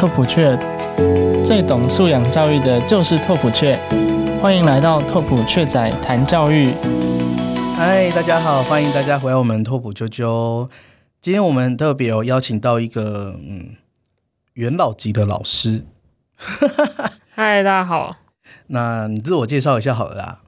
[0.00, 0.58] 拓普雀，
[1.44, 3.78] 最懂素养教育的就是拓普雀。
[4.40, 6.72] 欢迎来到拓普雀仔谈教育。
[7.76, 10.70] 嗨，大家好，欢迎大家回来我们拓普啾啾。
[11.20, 13.76] 今天我们特别有邀请到一个嗯
[14.54, 15.84] 元老级的老师。
[17.36, 18.16] 嗨，大家好。
[18.68, 20.40] 那你自我介绍一下好了啦。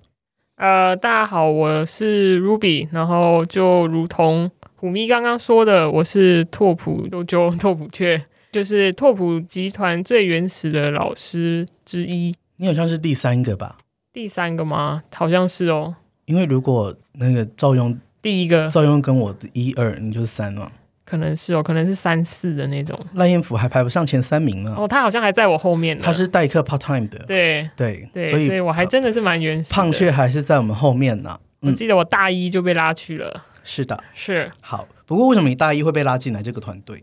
[0.56, 2.88] 呃，大家好，我是 Ruby。
[2.90, 12.34] 然后就如同虎咪刚刚说的，我是拓普啾啾拓普雀，就是拓普集团最原始的老师之一。
[12.56, 13.78] 你好像是第三个吧？
[14.12, 15.02] 第三个吗？
[15.14, 15.96] 好像是哦。
[16.26, 20.70] 因为如果那个赵用第一个，赵用跟我的一二，你就是三嘛。
[21.06, 22.98] 可能是哦，可能是三四的那种。
[23.14, 24.74] 赖彦甫还排不上前三名呢。
[24.76, 26.02] 哦，他好像还在我后面呢。
[26.04, 27.24] 他是代课 part time 的。
[27.26, 29.72] 对对对，所以我还真的是蛮原始。
[29.72, 31.40] 胖雀还是在我们后面呢。
[31.60, 33.46] 我记得我大一就被拉去了。
[33.64, 34.86] 是的，是好。
[35.06, 37.02] 不过为什么你大一会被拉进来这个团队？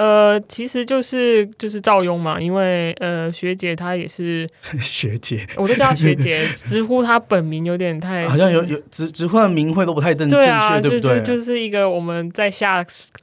[0.00, 4.48] 呃，其实就是就是赵庸嘛，因为呃学姐她也是
[4.80, 10.98] 学姐，我都叫她学姐， 直呼她本名有点太好像有有直直呼的名讳都不太正正确，对啊对？
[10.98, 12.82] 就就是一个我们在下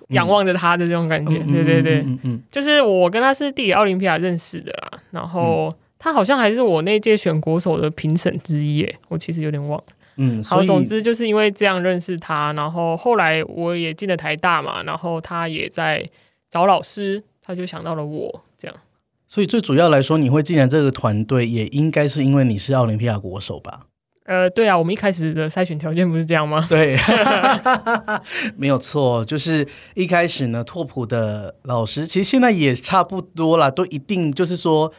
[0.09, 9.85] 仰望着她的这种感觉，对对对，嗯嗯，就是我跟她是地理奥林匹亚认识的啦，然后她好像还是我那届选国手的评审之一，诶，我其实有点忘了，
[10.17, 16.07] 嗯，好，总之就是因为这样认识她，然后后来我也进了台大嘛，然后她也在。
[16.57, 18.75] 找老师，他就想到了我这样。
[19.27, 23.81] 所以最主要来说，你会进来这个团队，也应该是因为你是奥林匹亚国手吧？
[24.25, 26.65] 呃，对啊，我们一开始的筛选条件不是这样吗？
[26.67, 26.97] 对，
[28.57, 34.91] 没有错，就是一开始呢，拓普的老师其实现在也差不多啦，都一定就是说，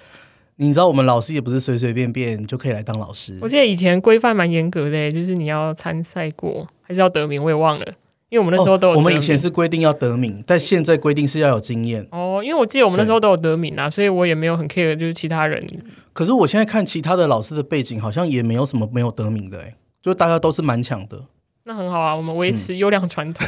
[0.57, 3.37] 你知道我们老师也不是随随便便就可以来当老师。
[3.43, 7.87] 我记得以前规范蛮严格的，就是你要参赛过，还是要得名，我也忘了。
[8.31, 12.07] 因为我们那时候都有，我们以前是规定要得名，但现在规定是要有经验。
[12.11, 15.65] 哦，因为我记得我们那时候都有得名啊，所以我也没有很 care，就是其他人。
[16.13, 21.25] 可是我现在看其他的老师的背景，好像也没有什么没有得名的，哎，就大家都是蛮强的。
[21.65, 23.47] 那很好啊，我们维持优良传统。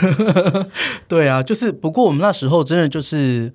[1.08, 3.52] 对啊，就是不过我们那时候真的就是，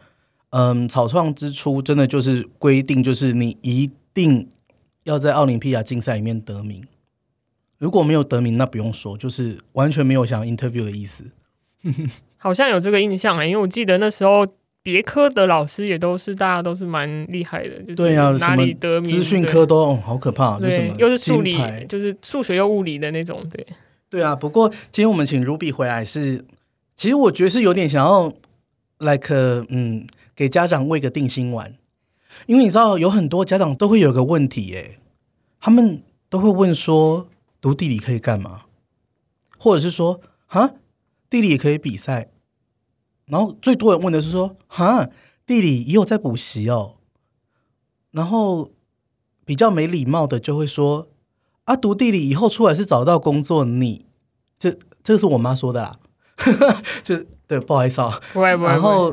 [0.49, 4.47] 嗯，草创之初真的就是规定，就是你一定
[5.03, 6.83] 要在奥林匹亚竞赛里面得名。
[7.77, 11.25] 如果没有得名，那不用说，就是完全没有想 interview 的意思。
[12.37, 14.45] 好像有这个印象啊，因为我记得那时候
[14.81, 21.57] 别科的老师也都是大家都是蛮厉害的，就是对啊，哪里得名，资讯科都好可怕，对，又是数理，
[21.89, 23.65] 就是数学又物理的那种，对。
[24.09, 26.45] 对啊，不过今天我们请 Ruby 回来是，
[26.95, 28.31] 其实我觉得是有点想要
[28.99, 29.35] like
[29.69, 31.73] 嗯，给家长喂个定心丸，
[32.45, 34.91] 因为你知道有很多家长都会有个问题，哎，
[35.59, 37.27] 他们都会问说。
[37.65, 38.65] 读地理可以干嘛？
[39.57, 40.75] 或者是说，哈，
[41.31, 42.29] 地理也可以比赛。
[43.25, 45.09] 然后最多人问的是说，哈，
[45.47, 46.97] 地理也有在补习哦。
[48.11, 48.69] 然后
[49.43, 51.07] 比较没礼貌的就会说，
[51.63, 54.05] 啊，读地理以后出来是找到工作，你
[54.59, 55.99] 这这是我妈说的啦。
[57.01, 58.21] 就对，不好意思啊。
[58.35, 59.11] 然后，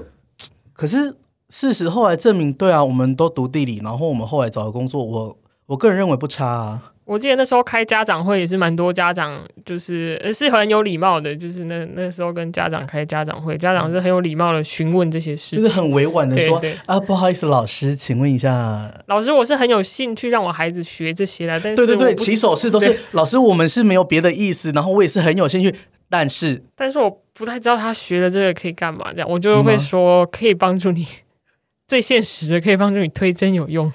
[0.75, 1.17] 可是
[1.49, 6.92] 事实后来证明，对啊，我们都读地理，然后我们后来找的工作，我我个人认为不差啊。
[7.05, 25.75] 我记得那时候开家长会也是蛮多家长，就是是很有礼貌的，就是那那时候跟家长开家长会，家长是很有礼貌的询问这些事就是很委婉的说啊，不好意思，老师，请问一下，老师，我是很有兴趣让我孩子学这些的，但是对对对，起手式都是老师，我们是没有别的意思，然后我也是很有兴趣，
[26.09, 31.05] 但是但是我不太知道他学了这个可以干嘛，这样我就会说可以帮助你
[31.89, 33.93] 最现实的，可以帮助你推真有用。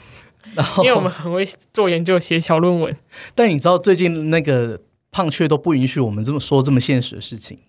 [0.80, 2.96] 因为我们很会做研究、写小论文，
[3.36, 4.80] 但你知道最近那个
[5.12, 7.60] 胖雀都不允许我们这么说这么现实的事情。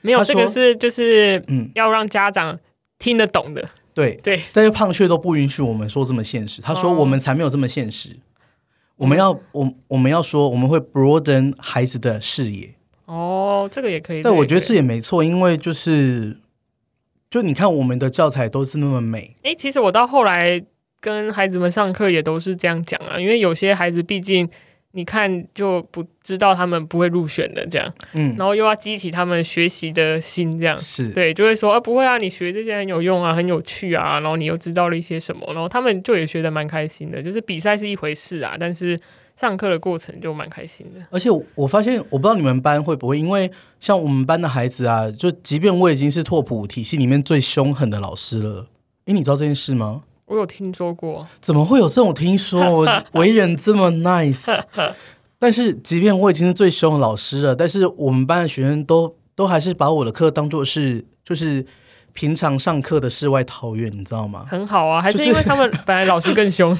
[0.00, 2.58] 没有，这个是就是嗯，要让家长
[2.98, 3.68] 听得懂的。
[3.94, 6.60] 对对，但是胖雀都不允许我们说这么现实。
[6.60, 8.10] 他说我们才没有这么现实。
[8.96, 12.74] 我们要我我们要说我们会 broaden 孩子的视野。
[13.06, 14.22] 哦，这个也可以。
[14.22, 16.36] 但我觉得是也没错，因为就是
[17.30, 19.34] 就你看我们的教材都是那么美。
[19.42, 20.62] 哎，其实我到后来。
[21.04, 24.48] 跟孩子们上课也都是这样讲啊，因为有些孩子毕竟
[24.92, 37.20] 你看就不知道他们不会入选的这样，嗯，然后又要激起他们学习的心，这样是对，就会说啊不会啊，你学这些很有用啊，很有趣啊，然后你又知道了一些什么，然后他们就也学的蛮开心的。
[37.20, 38.98] 就是比赛是一回事啊，但是
[39.36, 41.00] 上课的过程就蛮开心的。
[41.10, 43.50] 而且我发现，我不知道你们班会不会，因为
[43.80, 48.68] 像我们班的孩子啊，就即便我已经是拓普体系里面最凶狠的老师了，
[49.06, 50.04] 诶，你知道这件事吗？
[50.26, 52.60] 我有听说过，怎么会有这种听说？
[52.60, 54.62] 我 为人这么 nice，
[55.38, 61.64] 但是即便我已经是最凶的老师了，但是我们班的学生都都还是把我的课当做是就是
[62.14, 64.46] 平常上课的世外桃源，你知道吗？
[64.48, 66.76] 很好啊，还是是因为他们 本来老师更凶，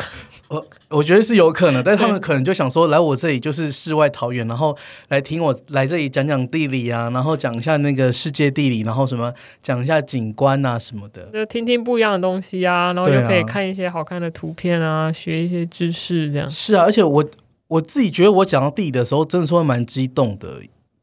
[0.48, 4.76] 我 我觉得是有可能，但是 他们可能就想说，来我这里就是世外桃源，然后
[5.08, 11.28] 来听我来这里讲讲地理啊，然后讲一下那个世界地理，然后什么讲一下景观啊什么的。
[11.32, 16.48] 就听听不一样的东西啊，然后对啊又可以看一些好看的图片啊，学一些知识这样。
[16.48, 17.24] 是啊，而且我
[17.66, 20.60] 我自己觉得我讲到地理的时候，真的是会蛮激动的，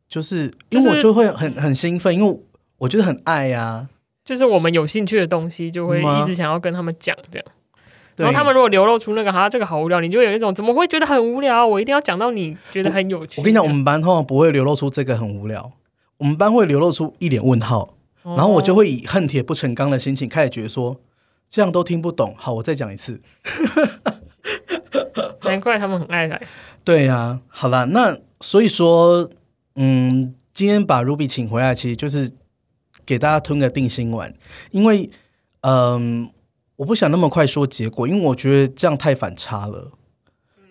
[0.07, 2.39] 就是因为我就会很很兴奋，因为
[2.77, 3.87] 我觉得很爱呀、
[4.23, 7.47] 就是我们有兴趣的东西，就会一直想要跟他们讲这样。
[8.17, 11.65] 然后他们如果流露出那个哈这个好无聊，你就有一种怎么会觉得很无聊？
[11.65, 13.41] 我一定要讲到你觉得很有趣。
[13.41, 15.71] 我跟你讲，我们班通常不会流露出这个很无聊，
[16.17, 20.99] 我们班会流露出一脸问号，然然后我就会以恨铁不成钢的心情开始觉得说，
[21.49, 23.19] 这样都听不懂，好，我再讲一次。
[25.43, 26.39] 难怪他们很爱来。
[26.83, 29.29] 对呀、好啦，那所以说，
[29.75, 32.31] 嗯，今天把 Ruby 请回来，其实就是
[33.05, 34.33] 给大家吞个定心丸，
[34.71, 35.09] 因为，
[35.61, 36.29] 嗯，
[36.75, 39.91] 我不想那么快说结果，因为我觉得这样太反差了。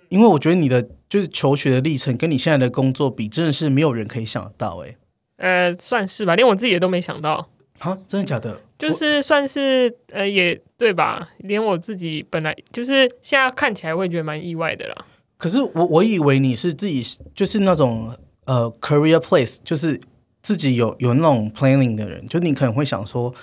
[0.08, 4.96] 因为我觉得你的就是求学的历程跟你现在的工作比，真的是没有人可以想得到、欸。
[5.36, 7.48] 呃，算是吧，连我自己也都没想到，
[7.78, 8.60] 哎，啊，真的假的？
[8.76, 11.28] 就是算是呃，也对吧？
[11.38, 15.06] 连我自己本来就是现在看起来会觉得蛮意外的啦。
[15.38, 17.02] 可是我我以为你是自己
[17.34, 18.12] 就是那种
[18.46, 20.00] 呃 career place，就是
[20.42, 23.34] 自己有有那种 planning 的人，就你可能会想说，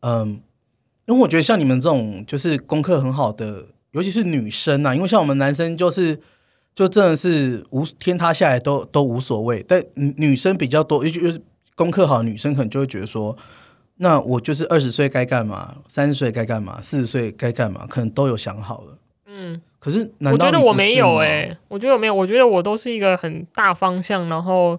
[0.00, 0.40] 嗯，
[1.06, 6.20] 因为我觉得像你们这种就是功课很好的，尤其是女生啊，因为像我们男生就是
[6.74, 11.40] 就真的是无天塌下来都都无所谓，但女女生比较多，尤其就是
[11.74, 13.36] 功课好的女生可能就会觉得说。
[13.96, 18.98] 那我就是二十岁该干嘛，三十岁该干嘛，四十岁该干嘛，可能都有想好了。
[19.26, 24.76] 嗯，可是难我觉得我没有诶、我觉得我没有，我觉得我都是一个很大方向，然后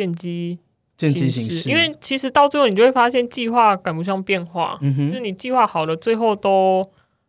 [0.00, 0.58] 见机
[0.96, 6.82] 见机行行事，因为其实到最后你就会发现计划赶不上变化，嗯就是你计划好了，最后都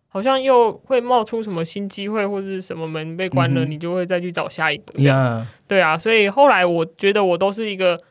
[0.08, 4.94] 好像又会冒出什么新机会或者是什么门被关了，嗯你就会再去找下一个
[5.68, 8.02] 对啊，所以后来我觉得我都是一个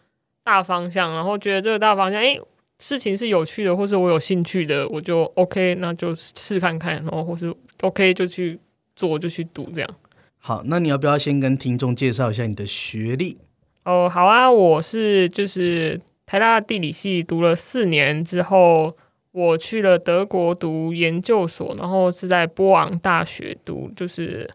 [0.44, 2.38] 大方向，然后觉得这个大方向，诶，
[2.78, 8.58] 事情是有趣的，或是我有兴趣的，我就 OK，那就试看看，然后或是 OK 就去
[8.94, 9.90] 做，就去读这样。
[10.38, 13.36] 好，那你要不要先跟听众介绍一下你的学历？
[13.84, 18.94] 哦，好啊，我是就是台大地理系读了四年之后，
[19.32, 24.48] 我去了德国读研究所，然后是在波昂大学读，就是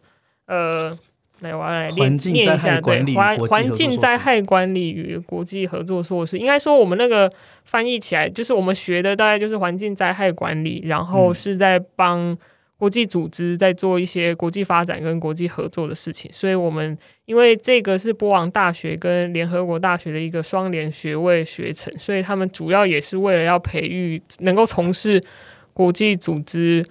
[0.47, 0.97] 呃，
[1.39, 7.31] 来我要来念念一下，对环环境灾害管理与国际合作硕士，应该说我们那个
[7.63, 12.37] 翻译起来就是我们学的大概就是环境灾害管理，然后嗯是在帮。
[12.77, 25.23] 国际组织在做一些国际发展跟国际合作的事情，所以我们因为这个是波昂大学跟联合国大学的一个双联学位学程，所以他们主要也是为了要培育能够从事
[25.73, 26.85] 国际组织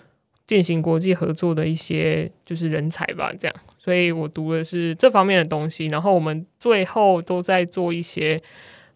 [0.46, 3.54] 进行国际合作的一些就是人才吧，这样。
[3.78, 8.40] 所以我读的是这方面的东西，然后我们最后都在做一些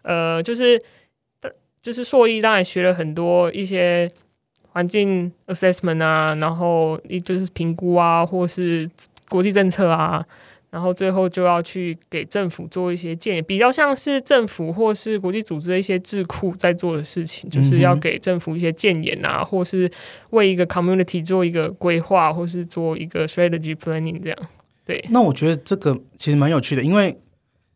[0.00, 0.80] 呃，就是
[1.82, 4.10] 就是硕一当然学了很多一些。
[4.78, 8.88] 环境 assessment 啊，然后一就是评估啊，或是
[9.28, 10.24] 国际政策啊，
[10.70, 19.90] 然后最后就要去给政府做一些建议，比较像是政府或是国际组织的一些智库在做的事情，就是要给政府一些建言啊，或是
[20.30, 24.38] 为一个 community 做一个规划，或是做一个 strategy planning 这样。
[24.86, 27.18] 对，那我觉得这个其实蛮有趣的，因为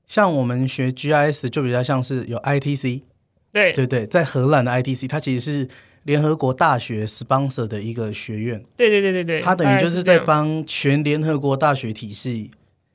[0.06, 3.02] 像我们学 GIS 就比较像是有 ITC，
[3.50, 5.68] 对，对对，在荷兰的 ITC，它其实是
[6.04, 12.50] 联合国大学 sponsor 的一个学院，对对对对对，它等于就是在帮全联合国大学体系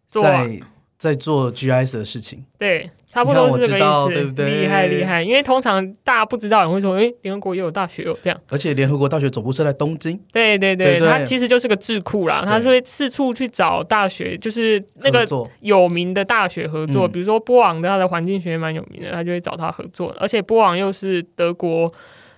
[0.09, 0.45] 做啊。
[0.47, 0.59] 在
[0.99, 2.43] 在做 GIS 的事情。
[2.57, 4.61] 对，差不多是这个意思，对不对？
[4.61, 5.21] 厉害厉害。
[5.21, 8.41] 因为通常大家不知道，人会说，诶，联合国也有大学哦，这样。
[8.49, 11.07] 而且联合国大学总部设在东京，对对对，对对。
[11.07, 15.23] 它其实就是个智库啦，它是会四处去找大学，就是那个
[15.59, 17.11] 有名的大学合作，嗯。
[17.11, 20.11] 比如说波昂的，它的环境学院蛮有名的，他就会找他合作。
[20.19, 21.93] 而且波昂又是德国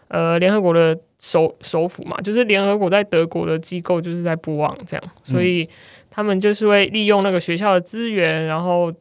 [0.10, 5.68] 呃联合国的首首府嘛，就是联合国在德国的机构就是在布旺这样，所以
[6.12, 8.94] 他们就是会利用那个学校的资源，然后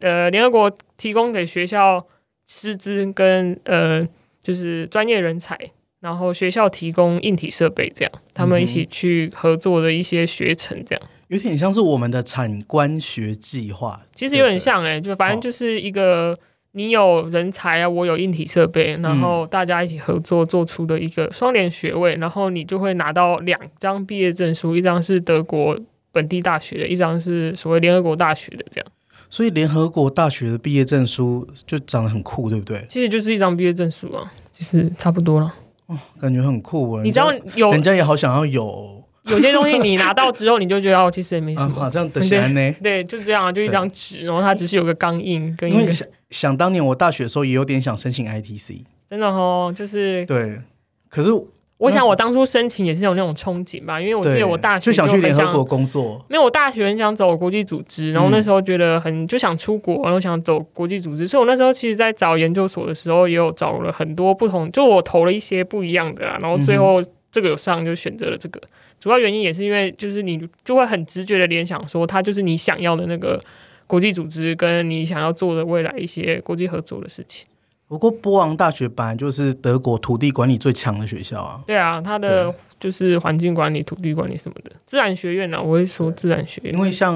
[0.00, 2.06] 呃联合国提供给学校
[2.46, 4.06] 师资跟呃
[4.40, 5.58] 就是专业人才。
[6.00, 11.02] 然后学校提供硬体设备，这样他们一起去合作的一些学程，这样。
[11.28, 16.38] 有点像是我们的产官学计划，其实有点像哎、就反正就是一个
[16.76, 25.78] 你有人才啊，我有硬体设备，然后大家一起合作做出的一个双联学位，然后你就会拿到两张毕业证书，一张是德国
[26.10, 28.86] 本地大学的，一张是所谓联合国大学的，这样
[29.30, 32.84] 所以联合国大学的毕业证书就长得很酷，对不对？
[32.88, 34.32] 其实就是一张毕业证书啊。
[34.52, 35.54] 就是差不多了。
[35.86, 37.02] 哦感觉很酷啊！
[37.02, 41.74] 你知道有人家也好想要有，有些东西你拿到之后，你就觉得哦，其实也没什 啊，么。
[41.80, 42.74] 好像的起来呢。
[42.82, 50.60] 对， 就这样啊，就一张纸，然后它只是有个钢印跟一个因为想想当年我大学的时候也有点想申请 ITC，真的哦，就是对，
[51.08, 51.30] 可是
[51.78, 68.60] 我想我当初申请也是有那种憧憬吧，因为我记得我大学就想去联合国工作，没有，我大学很想走国际组织，然后嗯那时候觉得很就想出国，然后想走国际组织，所以我那时候其实，在找研究所的时候，也有找了很多不同，就我投了一些不一样的啦，然后最后这个有上，就选择了这个。
[69.04, 73.38] 主要原因也是因为，就是你就会很直觉的联想说，它就是你想要的那个
[73.86, 77.46] 国际组织，跟你想要做的未来一些国际合作的事情。
[77.86, 81.62] 不过波昂大学本来就是德国土地管理最强的学校啊。
[81.66, 86.80] 对啊，它的就是环境管理、土地管理什么的，自然学院呢、我会说自然学院因。
[86.80, 87.14] 为像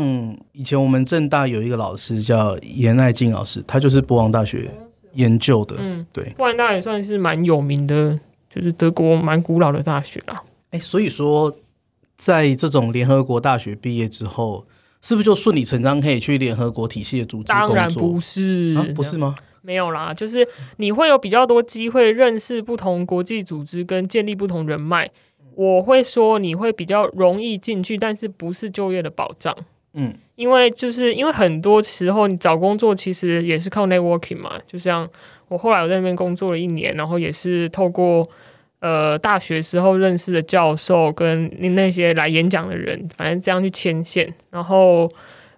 [0.52, 4.70] 以前我们正大有一个老师叫严爱静老师，他就是波昂大学
[5.14, 5.76] 研究的。
[5.78, 10.38] 嗯，对，波兰大也算是蛮有名的，就是德国蛮古老的大学啦。
[10.72, 11.50] 哎，所以说
[12.18, 14.66] 在这种联合国大学毕业之后，
[15.00, 17.90] 是不是就顺理成章可以去联合国体系的组织工作当然？
[17.94, 19.34] 不是，啊，不是吗？
[19.62, 20.46] 没有啦，就是
[20.78, 25.10] 你会有比较多机会认识不同国际组织跟建立不同人脉。
[25.54, 29.56] 我会说你会比较容易进去，但是不是就业的保障。
[29.94, 35.08] 嗯，因为就是因为很多时候你找工作其实也是靠 networking 嘛，就像
[35.48, 38.28] 我后来我在那边工作了一年，然后也是透过
[38.80, 45.10] 呃大学时候认识的教授跟那些来演讲的人，反正这样去牵线，然后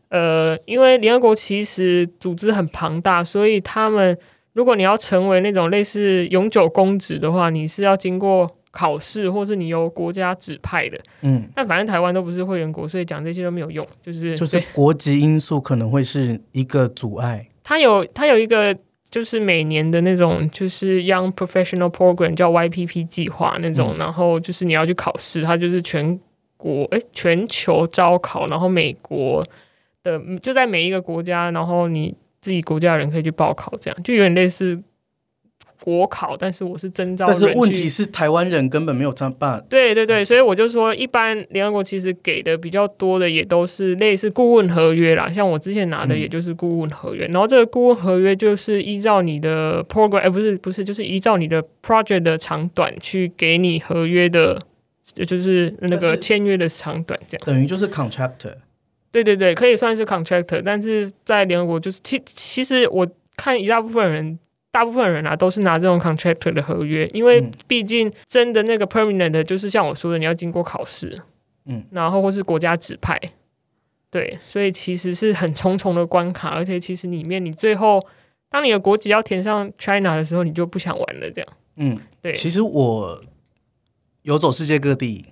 [0.09, 4.17] 呃，因为联合国其实组织很庞大，所以他们
[4.53, 10.99] 如果你要成为那种类似永久公职的话，你是要经过考试，或是你由国家指派的。
[11.23, 13.87] 嗯，但反正台湾都不是会员国，所以讲这些都没有用。
[14.03, 17.47] 就是就是国籍因素可能会是一个阻碍。
[17.63, 18.77] 它有它有一个
[19.11, 23.99] 就是每年的那种就是 Young Professional Program 叫 YPP 计划那种，嗯。
[23.99, 26.19] 然后就是你要去考试，它就是全
[26.57, 29.45] 国诶全球招考，然后美国
[30.03, 34.81] 的就在每一个国家，然后你自己国家的人可以去报考，这样就有点类似
[35.83, 37.27] 国考，但是我是征招。
[37.27, 39.65] 但是问题是，台湾人根本没有这样办。
[39.69, 54.61] 对对对，所以我就说，一般联合国其实给的比较多的也都是类似顾问合约啦，像我之前拿的也就是顾问合约，然后这个顾问合约就是依照你的 program，哎、不是不是，就是依照你的 project 的长短去给你合约的，
[55.27, 57.47] 就是那个签约的长短这样。
[57.47, 58.53] 等于就是 contractor，
[59.11, 64.39] 对对对，可以算是 contractor，但是在联合国就是其其实我看一大部分人。
[64.71, 67.51] 大部分人啊都是拿这种 contractor 的合约，因为嗯。
[67.67, 71.21] 毕竟真的那个 permanent 的就是像我说的，你要经过考试，
[71.67, 73.19] 嗯，然后或是国家指派，
[74.11, 78.05] 对，所以其实是很重重的关卡，而且其实里面你最后
[78.49, 83.23] 当你的国籍要填上 China 的时候，你就不想玩了，这样，嗯，对，其实我
[84.23, 85.27] 游走世界各地，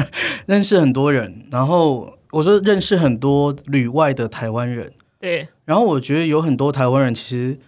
[0.46, 7.58] 认识很多人，然后我说认识很多旅外的台湾人，对，然后我觉得有很多台湾人，其实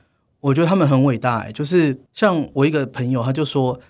[0.41, 3.81] 我觉得他们很伟大、欸，就是像我一个朋友，他就说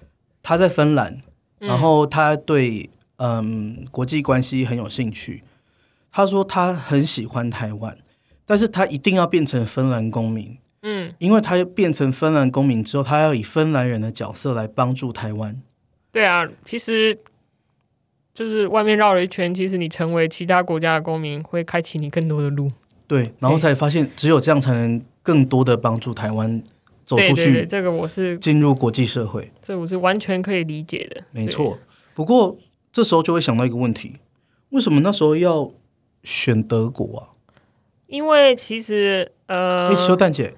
[0.42, 1.20] 他在芬兰，
[1.60, 5.42] 嗯然后他对嗯国际关系很有兴趣，
[6.10, 7.98] 他说他很喜欢台湾，
[8.46, 10.56] 但是他一定要变成芬兰公民。
[10.82, 15.60] 嗯，因为他变成芬兰公民之后，他要以芬兰人的角色来帮助台湾。
[16.12, 17.16] 对啊，其实
[18.32, 22.70] 就是外面绕了一圈，其实你成为其他国家的公民，会开启你更多的路。
[23.08, 26.62] 对，然后才发现只有这样才能更多的帮助台湾
[27.04, 29.50] 走出对对对，去，这个我是进入国际社会。
[29.60, 31.20] 这我是完全可以理解的。
[31.32, 31.76] 没错。
[32.14, 32.56] 不过
[32.92, 34.14] 这时候就会想到一个问题：
[34.70, 35.72] 为什么那时候要
[36.22, 37.34] 选德国啊？
[38.06, 40.54] 因为其实呃哎、，修蛋姐，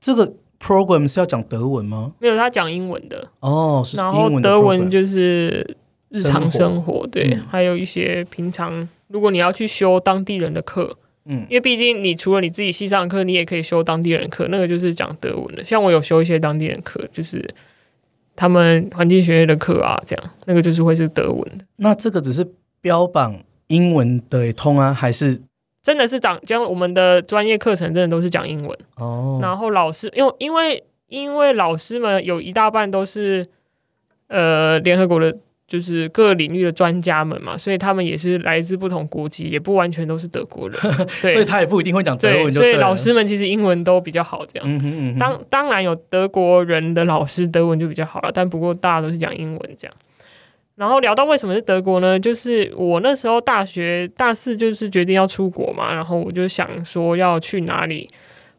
[0.00, 2.14] 这个 program 是要讲德文吗？
[2.18, 5.76] 没有他讲英文的，哦，是然后英文的德文就是
[6.08, 10.98] 日常生活，对，嗯还有一些平常如果你要去修当地人的课，
[11.30, 15.64] 嗯因为毕竟你除了你自己系上的课，你也可以修当地人课，那个就是讲德文的。
[15.64, 17.48] 像我有修一些当地人课，就是
[18.34, 21.64] 他们环境学院的课啊，这样那个就是会是德文的。
[21.76, 22.46] 那这个只是
[22.80, 25.40] 标榜英文的通啊，还是
[25.82, 28.78] 真的是讲讲我们的专业课程，真的都是讲英文。
[28.96, 29.38] 哦？
[29.40, 33.46] 然后老师，因为因为因为老师们有一大半都是
[34.28, 35.36] 呃联合国的，
[35.70, 40.76] 就是各领域的专家们嘛，所以他们也是来自不同国籍，也不完全都是德国人。
[41.22, 44.68] 对，所以他也不一定会讲德对，文所以老师们其实英文都比较好，这样。
[44.68, 49.96] 嗯哼嗯哼，当当然有德国人的老师德文就比较好了，但不过大家都是讲英文这样。
[50.74, 52.18] 然后聊到为什么是德国呢？
[52.18, 58.08] 就是我那时候大学大四就是决定要出国嘛，然后我就想说要去哪里。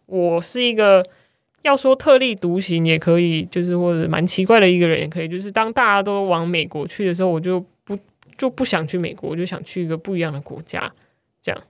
[0.06, 1.03] 我是一个
[1.63, 5.27] 要说特立独行也可以，就是或者蛮奇怪的一个人也可以。
[5.27, 7.98] 就是当大家都往美国去的时候，我就不
[8.38, 10.91] 就不想去美国，我就想去一个不一样的国家，
[11.44, 11.62] 这样。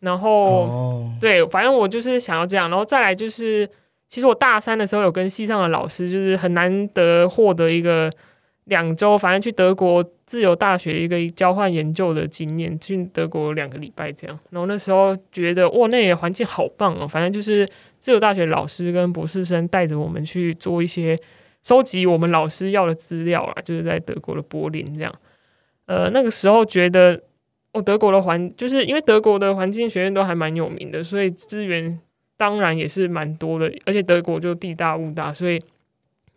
[0.00, 2.70] 然后、哦，对，反正我就是想要这样。
[2.70, 3.68] 然后再来就是，
[4.08, 8.08] 其实我大三的时候有跟系上的老师，就是很难得获得一个
[8.68, 14.38] 两周，反正去德国自由大学一个交换研究的经验，去德国两个礼拜这样。
[14.50, 21.18] 然后那时候觉得哇，那里的环境好棒哦，反正就是自由大学老师跟博士生带着我们去做一些
[21.62, 25.12] 收集我们老师要的资料啊，就是在德国的柏林这样。
[25.86, 27.18] 呃，那个时候觉得，
[27.72, 31.98] 哦，德国的环就是因为德国的环境学院都还蛮有名的，所以资源
[32.36, 35.58] 当然也是蛮多的，而且德国就地大物大，所以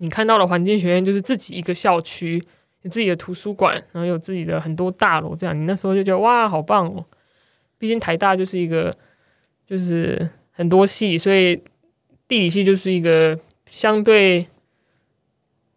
[0.02, 2.44] 你看到的环境学院就是自己一个校区，
[2.82, 7.06] 有自己的图书馆，然后有自己的很多大楼，这样你那时候就觉得哇，好棒哦！
[7.78, 8.92] 毕竟台大就是一个
[9.68, 11.56] 就是很多系，所以
[12.28, 13.40] 地理系就是一个
[13.70, 14.48] 相对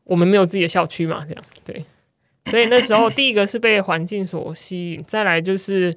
[0.05, 1.85] 我们没有自己的校区嘛，这样对。
[2.47, 5.95] 所以那时候第一个是被环境所吸引，再来就是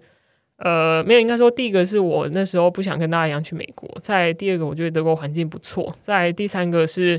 [0.57, 7.17] 呃没有，应该说第一个是我那时候不想跟大家一样去美国，再第二个我觉得德国环境不错，再第三个是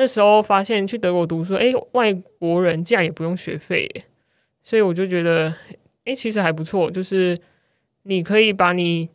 [0.00, 3.90] 那时候发现去德国读书，诶，外国人竟然也不用学费，
[4.62, 5.52] 所以我就觉得
[6.04, 7.36] 诶，其实还不错，就是
[8.04, 9.08] 你可以把你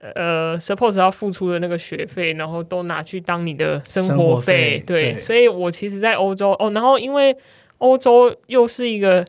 [0.00, 5.18] 呃，suppose 要付出的那个学费，然后都拿去当你的生生活活费对，对。
[5.18, 7.36] 所以我其实，在欧洲哦，然后因为
[7.78, 9.26] 欧洲又是一个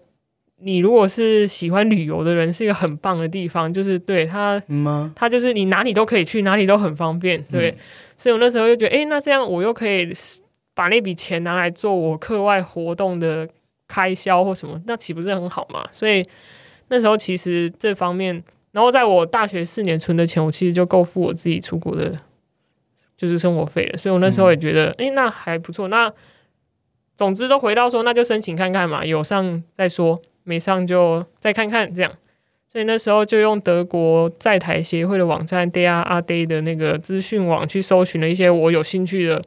[0.63, 5.12] 你如果是喜欢旅游的人，是一个很棒的地方，就是对它，嗯吗？
[5.15, 7.77] 它就是你哪里都可以去，哪里都很方便，对，嗯
[8.17, 10.10] 所以我那时候就觉得，诶，那这样我又可以
[10.74, 13.48] 把那笔钱拿来做我课外活动的
[13.88, 15.86] 开销或什么，那岂不是很好嘛？
[15.91, 16.25] 所以
[16.88, 18.41] 那时候其实这方面，
[18.72, 22.17] 然后在我大学四年存的钱，我其实就够付我自己出国的，
[23.17, 23.98] 就是生活费了。
[23.98, 25.89] 所以我那时候也觉得，诶，那还不错。
[25.89, 26.12] 那
[27.15, 32.12] 总之都回到说，那就申请看看嘛，有上再说，没上就再看看这样。
[32.67, 39.39] 所以那时候就用德国在台协会的网站 Day a Day 的那个资讯网去搜寻了一些我有兴趣的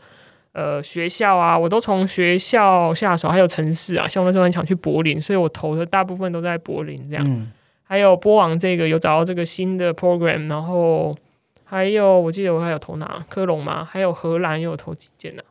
[0.52, 7.24] 呃学校啊，我都从学校下手，还有城市啊，像我那时候很想去柏林，所以我投的大部分都在柏林这样。
[7.28, 7.50] 嗯，
[7.82, 11.16] 还有波王这个有找到这个新的 program，然后
[11.64, 15.42] 还有我记得我还有投哪科隆嘛，还有荷兰也有投几件呢、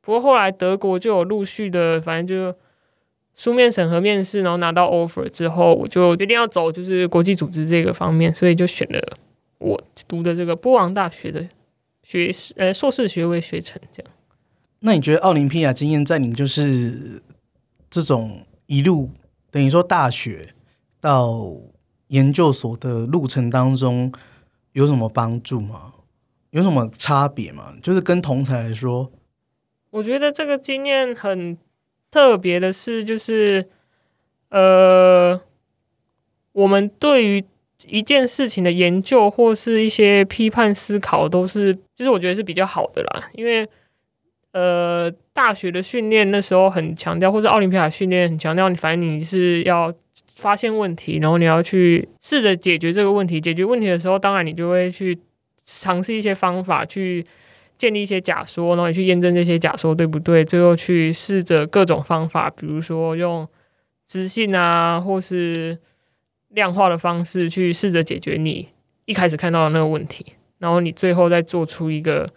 [0.00, 2.56] 不过后来德国就有陆续的，反正就
[3.40, 9.16] 书面审核面试，然后拿到 offer 之后，我就决定要走就是国际组织这个方面，所以就选了
[9.56, 11.48] 我读的这个波王大学的
[12.02, 14.12] 学士呃硕士学位学程这样。
[14.80, 17.22] 那你觉得奥林匹亚经验在你就是
[17.88, 19.08] 这种一路
[19.50, 20.50] 等于说大学
[21.00, 21.50] 到
[22.08, 24.12] 研究所的路程当中
[24.72, 25.94] 有什么帮助吗？
[26.50, 27.72] 有什么差别吗？
[27.82, 29.10] 就是跟同才来说，
[29.88, 31.56] 我觉得这个经验很
[32.10, 33.68] 特别的是，就是
[34.48, 35.40] 呃，
[36.52, 37.44] 我们对于
[37.86, 43.68] 一件事情的研究或是一些批判思考，都是就是我觉得是比较好的啦，因为
[44.52, 49.94] 呃，大学的训练那时候很强调，或是奥林匹亚训练很强调，你反正你是要
[50.34, 53.40] 发现问题，然后你要去试着解决这个问题。
[53.40, 55.16] 解决问题的时候，当然你就会去
[55.64, 57.24] 尝试一些方法去。
[57.80, 63.48] 建立一些假说，然后你去验证这些假说对不对，最后去试着各种方法，比如说用
[64.06, 65.78] 知性啊，或是
[66.50, 68.68] 量化的方式去试着解决你
[69.06, 70.26] 一开始看到的那个问题，
[70.58, 72.28] 然后你最后再做出一个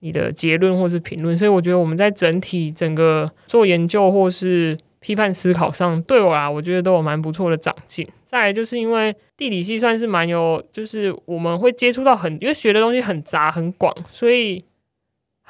[0.00, 1.38] 你的结论或是评论。
[1.38, 8.06] 所以我觉得我们在整体整个做研究或是批判思考上，对我啦，我觉得都有蛮不错的长进。
[8.26, 14.62] 再来就是因为地理系算是蛮有，就是我们会接触到很，因为学的东西很杂很广，所以。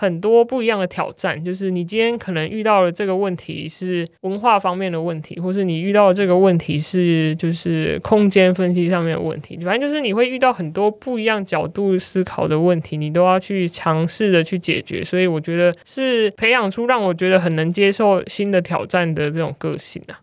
[0.00, 15.04] 很多不一样的挑战，就是你今天可能遇到了这个问题是文化方面的问题，或是你遇到的这个问题是就是空间分析上面的问题，反正就是你会遇到很多不一样角度思考的问题，你都要去尝试的去解决。
[15.04, 20.16] 所以我觉得是培养出让我觉得很能接受新的挑战的这种个性啊。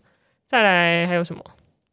[0.48, 1.42] 再来还有什么？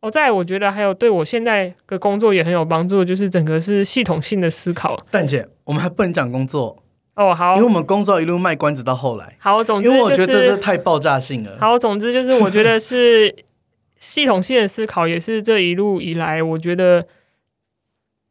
[0.01, 4.99] 哦，再我觉得还有对我现在的工作也很有帮助，就是整个是系统性的思考。
[5.11, 6.83] 蛋姐，我们还不能讲工作，
[7.17, 11.57] 哦，好因为我们工作一路卖关子到后来，好，总之因为我觉得这这太爆炸性了。
[11.61, 13.35] 好，总之就是我觉得是
[13.99, 17.07] 系统性的思考，也是这一路以来，我觉得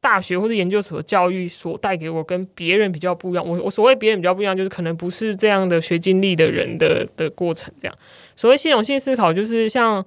[0.02, 3.48] 大学或者研究所的教育所带给我跟别人比较不一样。
[3.48, 7.74] 我我所谓别人比较不一样，就是可能不是这样的学经历的人的的过程。
[7.80, 7.96] 这样，
[8.36, 10.06] 所谓系统性思考，就是像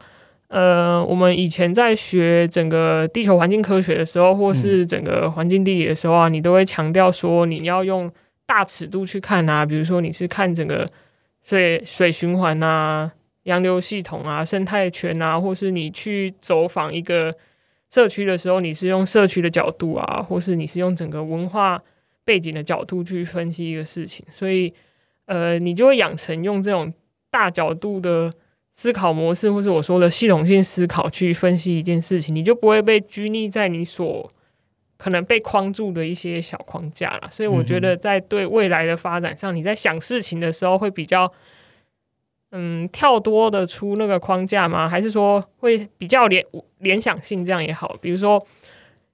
[0.49, 8.13] 呃，我们以前在学整个地球环境科学的时候，或是整个环境地理的时候啊，你都会强调说你要用
[8.47, 10.87] 大尺度去看啊，比如说你是看整个
[11.43, 17.35] 水水循环啊、洋流系统啊、生态圈啊，或是你去走访一个
[17.91, 21.83] 社区的时候，你是用社区的角度啊，或是你是用整个文化
[22.25, 24.73] 背景的角度去分析一个事情，所以
[25.27, 26.93] 呃，你就会养成用这种
[27.31, 28.33] 大角度的
[28.73, 34.31] 思考模式，或是我说的系统性思考去分析一件事情，你就不会被拘泥在你所
[34.97, 37.29] 可能被框住的一些小框架了。
[37.31, 41.33] 所以我觉得在对未来的发展上，你在想事情的时候会比较。
[42.53, 44.89] 嗯，跳多的出那个框架吗？
[44.89, 46.43] 还是说会比较联
[46.79, 47.99] 联想性这样也好？
[48.01, 48.43] 比如说，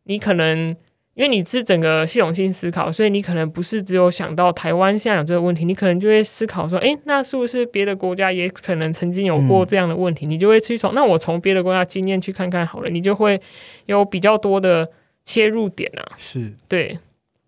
[0.04, 0.68] 你可能
[1.14, 10.26] 因为你是整个系统性思考，所以你可能不是只有想到台湾现在有这个问题，你可能就会思考说，诶，那是不是别的国家也可能曾经有过这样的问题？
[10.26, 13.40] 你就会去从那我从别的国家经验去看看好了，你就会
[13.86, 14.88] 有比较多的
[15.24, 16.14] 切入点啊。
[16.16, 16.98] 是对，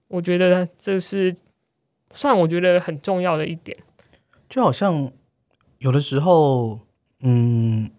[0.09, 1.35] 我觉得这是
[2.13, 3.77] 算我觉得很重要的一点，
[4.49, 5.13] 就好像。
[5.81, 6.81] 有的时候，
[7.21, 7.91] 嗯，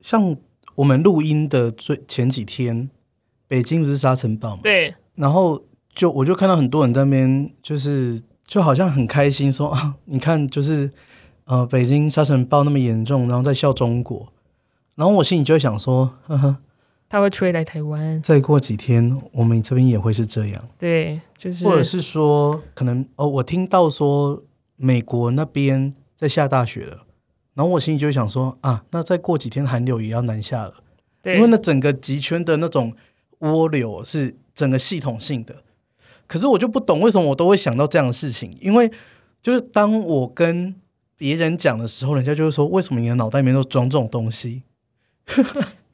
[0.00, 0.36] 像
[0.74, 2.90] 我们录音的最前几天，
[3.46, 4.62] 北京不是沙尘暴嘛？
[4.64, 4.92] 对。
[5.14, 5.62] 然后
[5.94, 10.90] 就我就看到很多人在那边，就是就好像很开心，说啊，你看，就是
[11.44, 14.32] 呃，北京沙尘暴那么严重，然后在笑中国。
[14.96, 16.56] 然后我心里就会想说，呵呵，
[17.12, 18.22] 他会吹来台湾。
[18.22, 20.66] 再过几天，我们这边也会是这样。
[20.78, 24.42] 对，就是，或者是说，可能哦，我听到说
[24.76, 27.04] 美国那边在下大雪了。
[27.52, 30.76] 然后我心里就想说啊，那再过几天寒流也要南下了，
[31.24, 32.94] 因为那整个极圈的那种
[33.40, 35.56] 涡流是整个系统性的。
[36.26, 38.90] 可是我就不懂为什么我都会想到这样的事情，因为
[39.42, 40.74] 就是当我跟
[41.18, 44.62] 别人讲的时候，人家就会说为什么你的脑袋里面都装这种东西？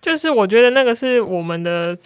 [0.01, 1.97] 就是我觉得那个是我们的，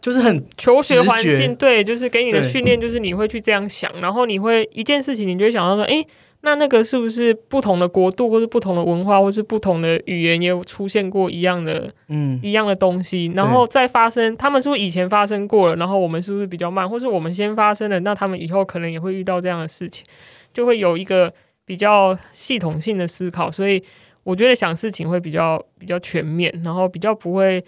[0.00, 6.04] 就是很求学环境，对，就是给你的训练，就是你会去这样想，然后你会一件事情，你就会想到说，哎。
[6.42, 15.74] 那那个是不是不同的国度，或是不同的文化，或是不同的语言，也有出现过一样的，嗯，一样的东西，然后再发生，他们是不是以前发生过了？
[15.74, 17.98] 然后我们是不是比较慢，或是我们先发生了？
[18.00, 20.06] 那他们以后可能也会遇到这样的事情，
[20.54, 21.32] 就会有一个
[21.64, 23.50] 比较系统性的思考。
[23.50, 23.82] 所以
[24.26, 27.64] 我觉得想事情会比较比较全面，然后比较不会。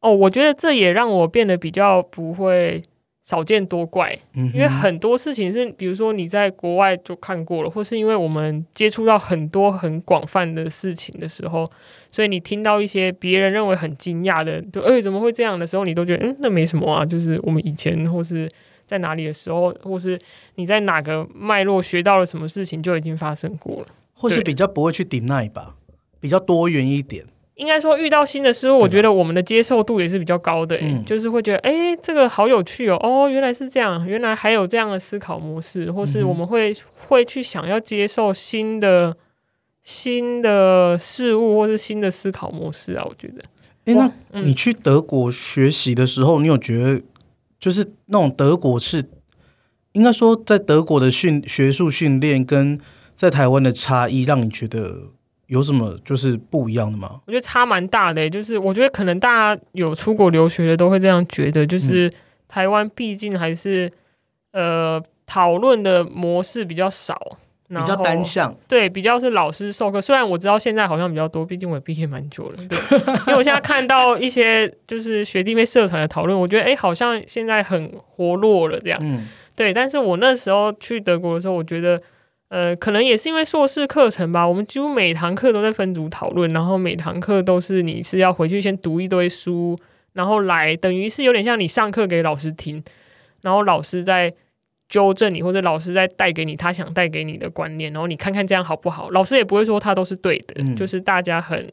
[0.00, 2.82] 哦，我觉得这也让我变得比较不会。
[3.24, 11.70] 少见多怪，因为很多事情是，比如说你在国外就看过了，或是因为我们接触到很多很广泛的事情的时候，
[12.10, 18.50] 所以你听到一些别人认为很惊讶的，就哎怎么会这样的时候，你都觉得嗯那没什么啊，就是我们以前或是
[18.86, 20.18] 在哪里的时候，或是
[20.56, 23.86] 你在哪个脉络学到了什么事情就已经发生过了，
[24.22, 25.74] 或是比较不会去 deny 吧，
[26.20, 27.24] 比较多元一点。
[27.56, 31.04] 应该说，遇到新的事物，我觉得我们的接受度也是比较高的，嗯。
[31.04, 39.14] 就是会觉得，哎，这个好有趣哦，哦，原来是这样，原来还有这样的思考模式，或是我们会会去想要接受新的
[39.82, 43.04] 新的事物，或是新的思考模式啊。
[43.04, 43.44] 我觉得，
[43.84, 47.02] 哎，那你去德国学习的时候，你有觉得
[47.60, 49.04] 就是那种德国是
[49.92, 52.80] 应该说在德国的训学术训练跟
[53.22, 55.02] 在台湾的差异，让你觉得？
[55.48, 57.20] 有什么就是不一样的吗？
[57.26, 62.10] 我觉得差蛮大的，就是我觉得可能大家有出国留学的都会这样觉得，就是
[62.48, 63.92] 台湾毕竟还是
[64.52, 67.36] 呃讨论的模式比较少，
[67.68, 70.00] 比较单向，对，比较是老师授课。
[70.00, 72.78] 虽然我知道现在好像比较多，毕竟我也毕业蛮久了，对，
[73.28, 79.74] 因为我现在看到一些就是学弟妹社团的讨论，我觉得哎，好像现在很活络了这样，嗯，对。
[79.74, 82.00] 但是我那时候去德国的时候，我觉得。
[82.52, 89.74] 呃，可能也是因为硕士课程吧，我们几乎每堂课都在分组讨论，然后每堂课都是你是要回去先读一堆书，
[90.12, 92.84] 然后来等于是有点像你上课给老师听，
[93.40, 94.34] 然后老师在
[94.86, 99.08] 纠正你，或者老师在带给你他想带给你的观念，然后你看看这样好不好？
[99.08, 101.66] 老师也不会说他都是对的，就是大家很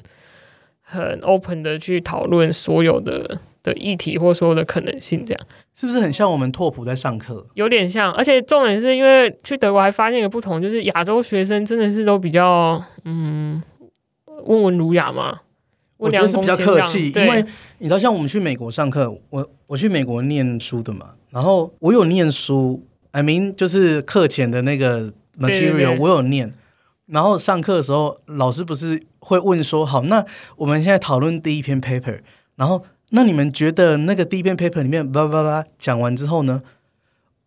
[0.79, 3.41] 很 open 的去讨论所有的。
[3.63, 7.45] 的议题或所有的可能性，这样是不是很像我们拓普在上课？
[7.53, 13.61] 有点像，而且重点是因为去德国还发现一个不同，就是亚洲学生真的是都比较嗯
[14.45, 15.39] 温文儒雅嘛。
[15.97, 17.43] 我觉得是比较客气，因为
[17.79, 26.53] 你知道，像我们去美国上课，我我去美国念书的嘛，然后我有念书，I mean 就是课前的那个 material 我有念，
[27.07, 32.19] 然后上课的时候老师不是会问说，好，那我们现在讨论第一篇 paper，
[32.55, 32.83] 然后。
[33.11, 36.61] 那你们觉得那个第一篇 paper 里面叭叭叭讲完之后呢？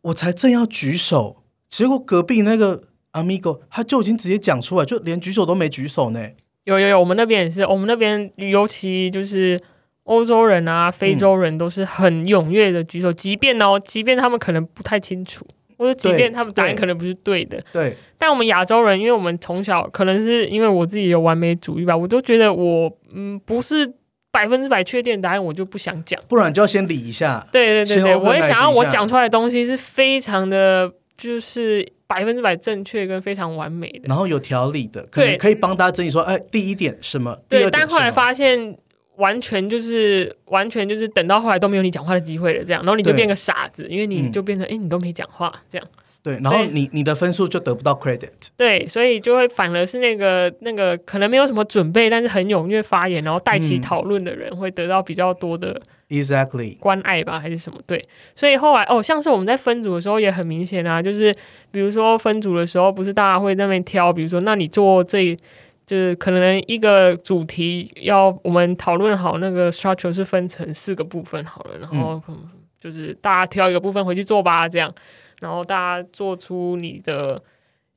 [0.02, 6.20] 我才正要举手，结果隔壁那个 amigo 他就已经直接讲出来，就连举手都没举手呢。
[6.64, 9.60] 有有有，我们那边也是，我们那边尤其就是
[10.04, 15.46] 欧洲人啊、非洲人都是很踊跃的举手，即便哦，即便他们可能不太清楚。
[15.78, 23.92] 或者即便他们答案可能不是对的，对，但我们亚洲人，因为我们从小可能是因为我自己有完美主义吧，我都觉得我嗯不是
[24.32, 26.20] 百分之百确定的答案，我就不想讲。
[26.26, 27.46] 不然就要先理一下。
[27.52, 34.00] 对对对对，我也想要我讲出来的东西是非常的，就是百分之百正确跟非常完美的。
[34.06, 38.76] 然后有条理的，可能对可以帮大家整理说，哎，第一点什么，对，但后来发现。
[39.16, 45.86] 完全就是完全就是等到后来都没有你讲话的机会了，这样，然后你就变个傻子，因为你嗯就变成哎、诶你都没讲话这样。
[46.22, 48.30] 对，然后你你的分数就得不到 credit。
[48.56, 57.78] 对，所以就会反而是那个那个可能没有什么准备，但是很踊跃发言，然后带起嗯讨论的人，会得到比较多的 Exactly，关爱吧，还是什么？
[57.86, 58.04] 对，
[58.36, 61.34] 所以后来哦，像是我们在分组的时候也很明显啊，就是
[61.70, 65.36] 比如说分组的时候，不是大家会在那边挑，比如说那你做这。
[65.84, 72.48] 就是可能一个主题要我们讨论好，那个 structure 是分成四个部分好了，然后嗯
[72.80, 74.94] 就是大家挑一个部分回去做吧，这样，
[75.42, 77.42] 然后大家做出你的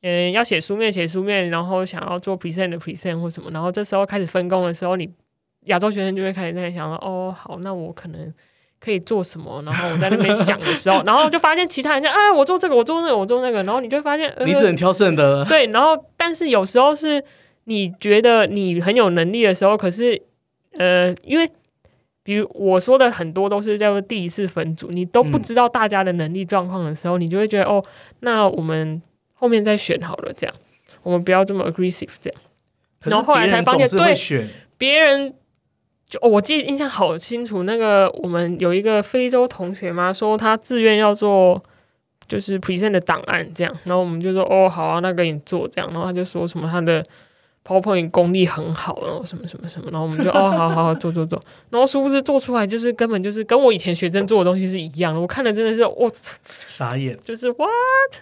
[0.02, 5.10] 嗯要写书面写书面，然后想要做 present 的 present 或什么，然后这时候开始分工的时候，你
[5.66, 8.34] 亚洲学生就会开始在想说，哦，好，那我可能
[8.80, 9.62] 可以做什么？
[9.66, 15.46] 然后我在那边想的时候， 然后就发现其他人家，哎，我做这个，我做那个，我做那个，然后你就会发现，呃你只能挑剩的。
[15.46, 17.24] 对，然后但是有时候是
[17.66, 20.22] 你觉得你很有能力的时候，可是
[20.78, 21.50] 呃，因为
[22.26, 27.86] 比如我说的很多都是叫做第一次分组，你都不嗯知道大家的能力状况的时候，你就会觉得哦，
[28.22, 29.00] 那我们
[29.36, 30.56] 后面再选好了，这样
[31.04, 32.42] 我们不要这么 aggressive 这样。
[33.04, 35.32] 然后后来才发现对选，别人
[36.10, 41.62] 就、哦我记得印象好清楚，那个我们有一个非洲同学嘛，说他自愿要做
[42.28, 47.06] 就是 present 的档案这样，然后我们就说哦好啊，那给你做这样，然后他就说什么他的
[47.66, 56.10] PowerPoint 功力很好，然后什么什么什么，然后我们就哦 好好好做做做，然后殊不知做出来就是根本就是跟我以前学生做的东西是一样的，我看了真的是我、
[56.68, 57.18] 傻眼。
[57.24, 57.70] 就是 what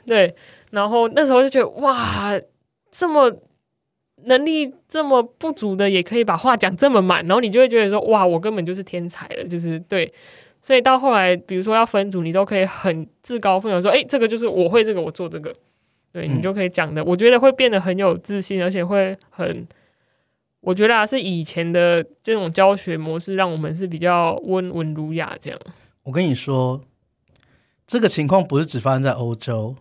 [0.05, 0.33] 对，
[0.71, 2.39] 然后那时候就觉得哇，
[2.89, 3.31] 这么
[4.25, 10.11] 能力这么不足的也可以把话讲这么满，然后你就会觉得说哇，我根本就是天才了，就是对。
[10.61, 15.53] 所以到后来，比如说要分组，你都可以很自高奋勇说，哎、这个就是我会这个，我做这个，
[16.13, 17.03] 对嗯你就可以讲的。
[17.03, 19.67] 我觉得会变得很有自信，而且会很，
[20.61, 25.59] 我觉得啊，是以前的这种教学模式，让我们是比较温文儒雅这样。
[26.03, 26.81] 我跟你说，
[27.87, 29.75] 这个情况不是只发生在欧洲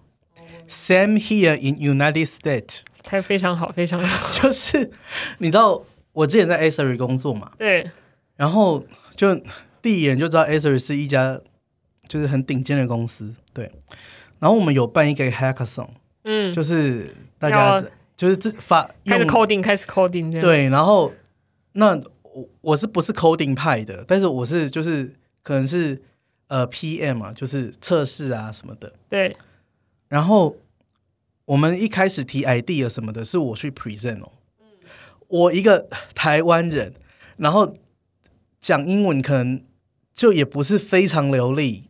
[0.68, 4.30] ，Same here in United States，才非常好，非常好。
[4.32, 4.90] 就是
[5.38, 7.90] 你知道我之前在 Acer 工作嘛，对，
[8.36, 9.38] 然后就
[9.82, 11.40] 第一眼就知道 Acer 是一家
[12.08, 13.70] 就是很顶尖的公司，对。
[14.38, 15.88] 然后我们有办一个 Hackathon，
[16.24, 17.08] 嗯，就是
[17.38, 17.82] 大家
[18.16, 21.12] 就是自发开始 coding，开始 coding 这样。，对，然后
[21.72, 24.04] 那我我是不是 coding 派的？
[24.06, 26.00] 但是我是就是可能是
[26.48, 28.92] 呃 PM 啊，就是测试啊什么的。
[29.08, 29.36] 对，
[30.08, 30.56] 然后
[31.44, 34.32] 我们一开始提 idea 什么的，是我去 present 哦。
[34.60, 34.66] 嗯
[35.28, 36.92] 我一个台湾人，
[37.38, 37.74] 然后
[38.60, 39.64] 讲英文可能
[40.14, 41.88] 就也不是非常流利，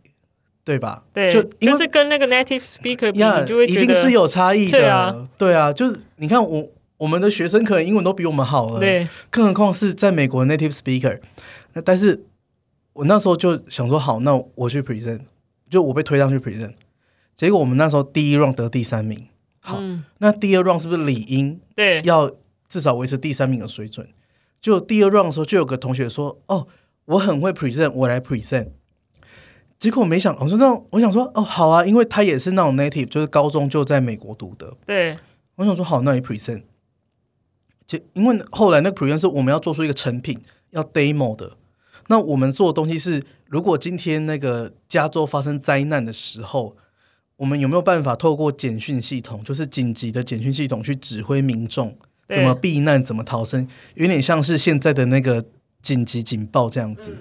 [0.64, 1.02] 对吧？
[1.12, 4.70] 对，就是跟那个 native speaker 比，呀，你就会觉得一定是有差异的。
[4.70, 11.18] 对啊，对啊，就是你看我我们的学生可能英文都比我们好了，对，更何况是在美国 native speaker。
[11.72, 12.24] 那但是
[12.92, 15.22] 我那时候就想说，好，那我去 present，
[15.68, 16.74] 就我被推上去 present。
[17.34, 19.26] 结果我们那时候第一 round 得第三名，
[19.58, 22.30] 好，嗯，那第二 round 是不是理应对，要
[22.68, 24.06] 至少维持第三名的水准？
[24.60, 26.68] 就第二 round 的时候，就有个同学说：“哦，
[27.06, 28.68] 我很会 present，我来 present。”
[29.82, 34.72] 结果没想，我说那种我想说，哦，好啊，因为他也是那种 native，就是高中就在美国读的。
[34.86, 35.16] 对，
[35.56, 36.62] 我想说，好，那你 present。
[37.84, 40.40] 就因为后来那个 present 是我们要做出一个成品，
[40.70, 41.56] 要 demo 的。
[42.06, 46.76] 那我们做的东西是，如果今天那个加州发生灾难的时候，
[47.38, 53.66] 我们有没有办法透过简讯系统，就是紧急的简讯系统去指挥民众怎么避难、怎么逃生，
[53.96, 55.44] 有点像是现在的那个
[55.80, 57.10] 紧急警报这样子。
[57.10, 57.16] 对，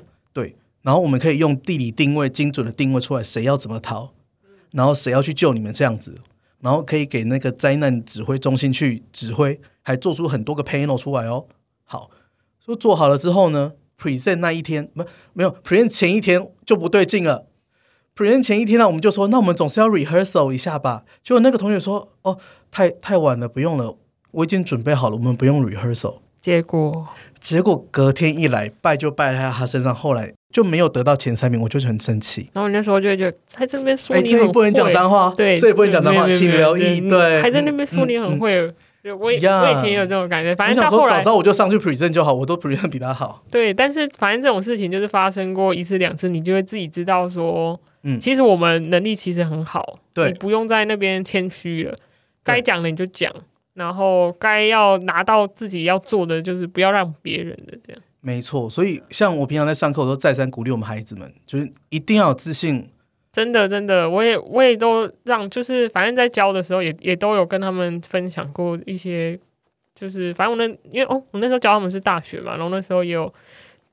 [0.81, 4.13] 然后我们可以用地理定位精准的定位出来谁要怎么逃，
[4.71, 6.15] 然后谁要去救你们这样子，
[6.59, 11.45] 然后可以给那个灾难指挥中心去指挥，还做出很多个 panel 出来哦。
[11.83, 12.09] 好，
[12.63, 17.47] 说做好了之后呢，present 那一天不没有 present 前一天就不对劲了。
[18.15, 21.03] present 前一天呢，我们就说，那我们总是要 rehearsal 一下吧。
[21.23, 22.37] 结果那个同学说，哦，
[22.69, 23.97] 太太晚了，不用了，
[24.31, 26.19] 我已经准备好了，我们不用 rehearsal。
[26.41, 27.07] 结果
[27.39, 32.49] 结果隔天一来，拜就拜在他身上，后来就没有得到前三名，我就是很生气。
[32.53, 37.01] 然后你那时候就会觉得，在这边说哎，你很会，不能讲脏话，对，这里不能讲脏话，请留意。
[37.09, 38.27] 对，还在那边说嗯你很。
[38.27, 39.49] 嗯会，对我我以前
[39.85, 43.43] 也有这种感觉，反正到后来早知道我就上去 present 就好，我都 present 比他好。
[43.51, 51.95] 对，但是反正这种事情就是发生过一次两次，你就会自己知道说，嗯其实我们能力其实很好，对你不用在那边谦虚了，
[52.43, 53.31] 该讲的你就讲，
[53.73, 58.01] 然后该要拿到自己要做的，就是不要让别人的这样。
[58.21, 58.69] 没错。
[58.69, 62.87] 所以像我平常在上课，我都再三鼓励我们孩子们，就是一定要有自信。
[63.33, 69.39] 真的，真的，我也我也都让，就是反正在教的时候也也都有跟他们分享过一些，
[69.95, 73.33] 就是反正我那因为哦，我那时候教他们是大学嘛，然后那时候也有，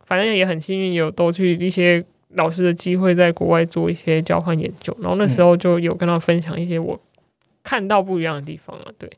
[0.05, 7.01] 反正也很幸运有都去一些老师的机会，在国外做一些交换研究，然后那时候就有跟他们分享一些我
[7.62, 8.93] 看到不一样的地方了。
[8.99, 9.09] 对，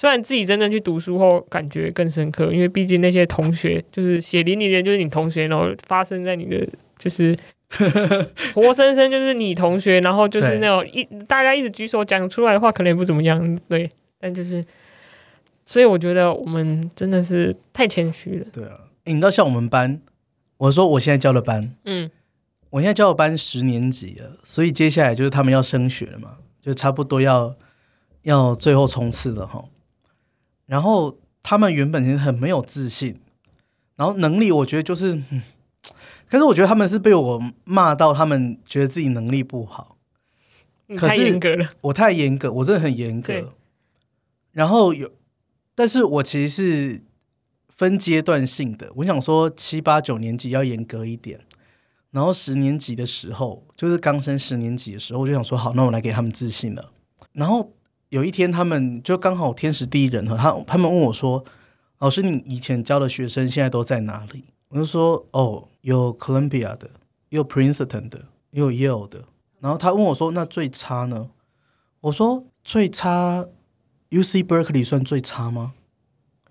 [0.00, 6.66] 虽然自己真正去读书后感觉更深刻，因为毕竟那些同学就是血淋淋的，就是你同学，然后发生在你的
[6.98, 7.36] 就是。
[8.52, 14.64] 活生生就是你同学，然后就是那种一大家一直举手讲出来的话，可能也不怎么样，对，但就是，
[15.64, 18.72] 所以我觉得我们真的是太谦虚了，对啊，
[19.04, 20.00] 诶你知道像我们班，
[20.56, 22.10] 我说我现在教的班，嗯，
[22.70, 27.54] 我现在教的班十年级了，所以接下来就是他们要升学了嘛，就差不多要
[28.22, 29.64] 要最后冲刺了哈。
[30.70, 33.18] 然后他们原本其实很没有自信，
[33.96, 35.42] 然后能力我觉得就是，嗯，
[36.30, 39.96] 可是我觉得他们是被我骂到，他们觉得自己能力不好，
[40.86, 43.52] 你太可是严格了，我太严格，我真的很严格。
[44.52, 45.10] 然后有，
[45.74, 47.02] 但是我其实是
[47.68, 48.92] 分阶段性的。
[48.96, 51.40] 我想说七八九年级要严格一点，
[52.12, 56.92] 然后十年级的时候，就是刚升十年级的时候，我就想说好，那我来给他们自信了。
[57.32, 57.72] 然后
[58.10, 61.44] 有一天，他们就刚好天时地利人和，他他们问我说
[61.98, 66.90] ：“老师，你以前教的学生现在都在哪里？”我就说：“哦，有 Columbia 的，
[67.28, 69.24] 也有 Princeton 的，也有 Yale 的。”
[69.60, 71.30] 然后他问我说：“那最差呢？”
[72.02, 73.46] 我说：“最差
[74.10, 75.74] ，UC Berkeley 算最差吗？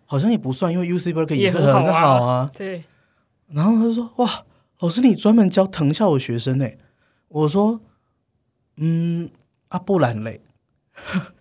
[0.05, 2.51] 好像也不算，因为 UC Berkeley 也是很好啊好啊。
[2.55, 2.83] 对，
[3.47, 4.45] 然后他就说：“哇，
[4.79, 6.67] 老师你专门教藤校的学生呢？”
[7.27, 7.81] 我说
[8.77, 9.29] ：“嗯，
[9.67, 10.39] 啊，不然嘞？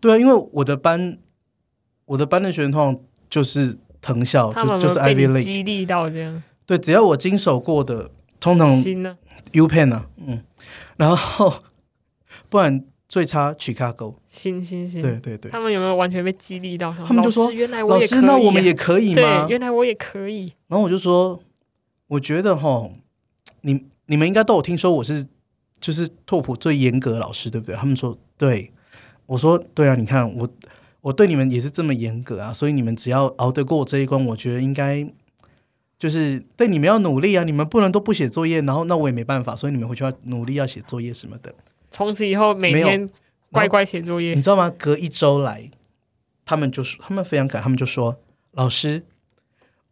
[0.00, 1.18] 对啊，因为我的班，
[2.06, 5.44] 我的班的学生通常就是藤校，就就是 Ivy League。
[5.44, 8.10] 激励到这样，对，只要我经手过的，
[8.40, 8.68] 通常
[9.52, 10.42] ？U Penn 啊，嗯，
[10.96, 11.62] 然后
[12.48, 14.14] 不然最差 Chicago。
[14.26, 16.92] 行行行，对对对，他们有没有完全被激励到？
[16.92, 19.46] 他们就说原来我老师，也可以、啊，那我们也可以对吗，？
[19.48, 21.40] 原来我也可以，然后我就说，
[22.06, 22.88] 我觉得哈，
[23.62, 25.26] 你你们应该都有听说我是
[25.80, 27.74] 就是拓普最严格的老师，对不对？
[27.74, 28.72] 他们说对，
[29.30, 30.48] 我说对啊，你看我
[31.02, 35.06] 我对你们也是这么严格啊，所以你们只要熬得过我这一关，我觉得应该
[35.96, 41.54] 就是对你们要努力啊，你们不能都不写作业，然后那我也没办法，所以你们回去要努力要写作业什么的，
[41.90, 43.08] 从此以后每天
[43.52, 44.68] 乖乖写作业你，知道吗？
[44.76, 45.70] 隔一周来，
[46.44, 48.18] 他们就说他们非常感，他们就说
[48.54, 49.04] 老师，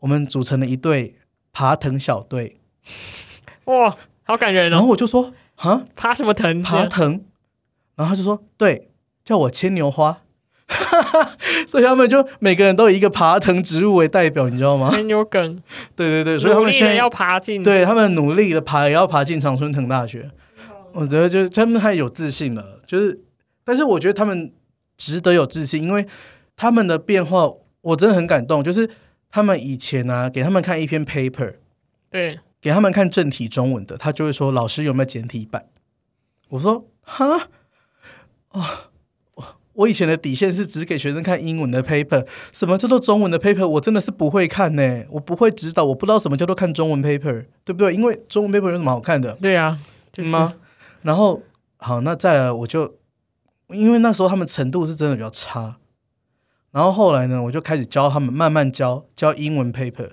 [0.00, 1.14] 我们组成了一队
[1.52, 2.58] 爬藤小队。
[3.66, 4.70] 哇，好感人哦！
[4.72, 6.60] 然后我就说啊，爬什么藤？
[6.60, 7.20] 爬藤，
[7.94, 8.87] 然后他就说对，
[9.28, 10.22] 叫我牵牛花，
[11.68, 14.90] 所以他们就每个人都以一个爬藤植物为代表，你知道吗？
[14.90, 15.62] 很有梗，
[15.94, 20.30] 对对对，所以他们现在要爬进，对他们努力的爬，也要爬进长春藤大学。
[20.94, 23.20] 我觉得就是他们太有自信了，就是，
[23.64, 24.50] 但是我觉得他们
[24.96, 26.06] 值得有自信，因为
[26.56, 28.64] 他们的变化我真的很感动。
[28.64, 28.88] 就是
[29.30, 31.56] 他们以前啊，给他们看一篇 paper，
[32.10, 35.66] 对，给他们看正体中文的，他就会说老师有没有简体版？
[36.48, 37.48] 我说哈，
[38.52, 38.64] 哦，
[39.78, 43.66] 我我以前的底线是只给学生看英文的 paper，什么叫做中文的 paper？
[43.66, 47.94] 我真的是不会看呢，我不会指导，我不知道什么叫做看中文 paper，对不对？
[47.94, 49.32] 因为中文 paper 有什么好看的？
[49.36, 49.78] 对啊，
[50.12, 50.54] 就是吗？
[51.02, 51.40] 然后
[51.76, 52.96] 好，那再来我就
[53.68, 55.76] 因为那时候他们程度是真的比较差，
[56.72, 60.10] 然后后来呢，我就开始教他们，慢慢教教英文 paper，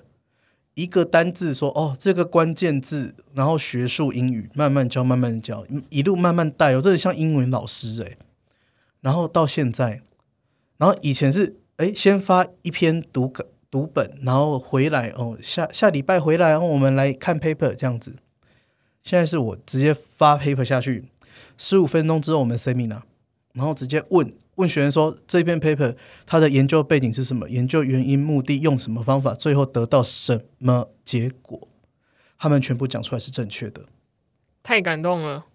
[0.74, 8.16] 一个单字说哦这个关键字，然后学术英语慢慢教，慢慢教，一路慢慢带，我真的像英文老师诶、
[9.06, 10.02] 然后到现在，
[10.78, 13.32] 然后以前是诶，先发一篇读
[13.70, 18.16] 读本，然后回来哦下下礼拜回来，然后我们来看 paper 这样子。
[19.04, 21.04] 现在是我直接发 paper 下去，
[21.56, 23.02] 十五分钟之后我们 seminar，
[23.52, 25.94] 然后直接问问学员说这篇 paper
[26.26, 31.68] 它的研究背景是什么，研究原因、目的、用什么方法，最后得到什么结果，
[32.36, 33.82] 他们全部讲出来是正确的。
[34.64, 35.46] 太感动了。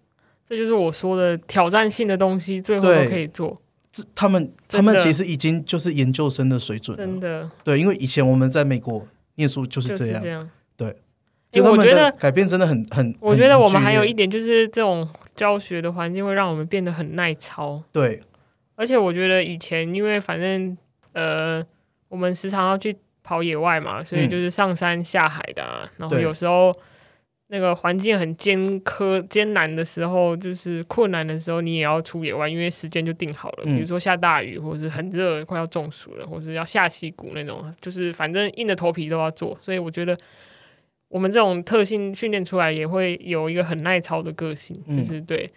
[0.52, 3.58] 这就是我说的挑战性的东西，最后都可以做，
[3.90, 7.50] 这他们他们其实已经就是研究生的水准了，真的。
[7.64, 10.50] 对，因为以前我们在美国念书就是这样，是这样。
[10.76, 10.88] 对。
[10.88, 18.22] 诶就我觉得，改变真的很很，我觉得我们还有一点就是这种教学的环境会让我们变得很耐操，对。
[18.74, 20.76] 而且我觉得以前因为反正
[21.12, 21.64] 呃，
[22.08, 24.30] 我们时常要去跑野外嘛，所以嗯。
[24.30, 26.74] 就是上山下海的、啊，然后有时候
[27.52, 33.64] 那个环境很艰苛、艰难的时候，就是困难的时候，你也要出野外，因为时间就定好了。
[33.66, 39.54] 嗯比如说下大雨，或者是很热，快要中暑了，或者是要下溪谷那种，就是反正硬着头皮都要做。
[39.60, 40.16] 所以我觉得
[41.08, 45.52] 我们这种特性训练出来，也会有一个很耐操的个性，嗯就是对，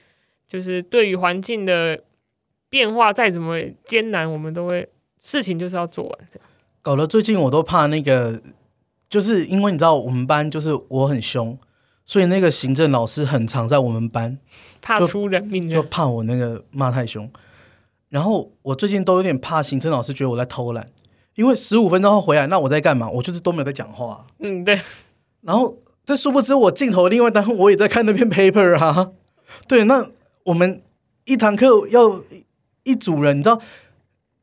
[0.50, 2.04] 就是对于环境的
[2.70, 4.86] 变化再怎么艰难，我们都会
[5.24, 6.20] 事情就是要做完。
[6.30, 6.46] 这样
[6.82, 8.42] 搞得最近我都怕那个，
[9.10, 11.58] 就是因为你知道我们班就是我很凶，
[12.06, 14.38] 所以那个行政老师很常在我们班，
[14.82, 17.30] 怕出人命就怕我那个骂太凶。
[18.10, 20.88] 然后我最近都有点怕行政老师觉得我在偷懒，
[21.34, 23.10] 因为十五分钟后回来，那我在干嘛？
[23.10, 24.24] 我就是都没有在讲话。
[24.40, 24.80] 嗯，对，
[25.42, 25.76] 然后，
[26.06, 29.12] 但殊不知我镜头另外一端我也在看那篇 paper 啊。
[29.68, 30.08] 对，那
[30.44, 30.82] 我们
[31.26, 32.22] 一堂课要
[32.84, 33.60] 一组人，你知道，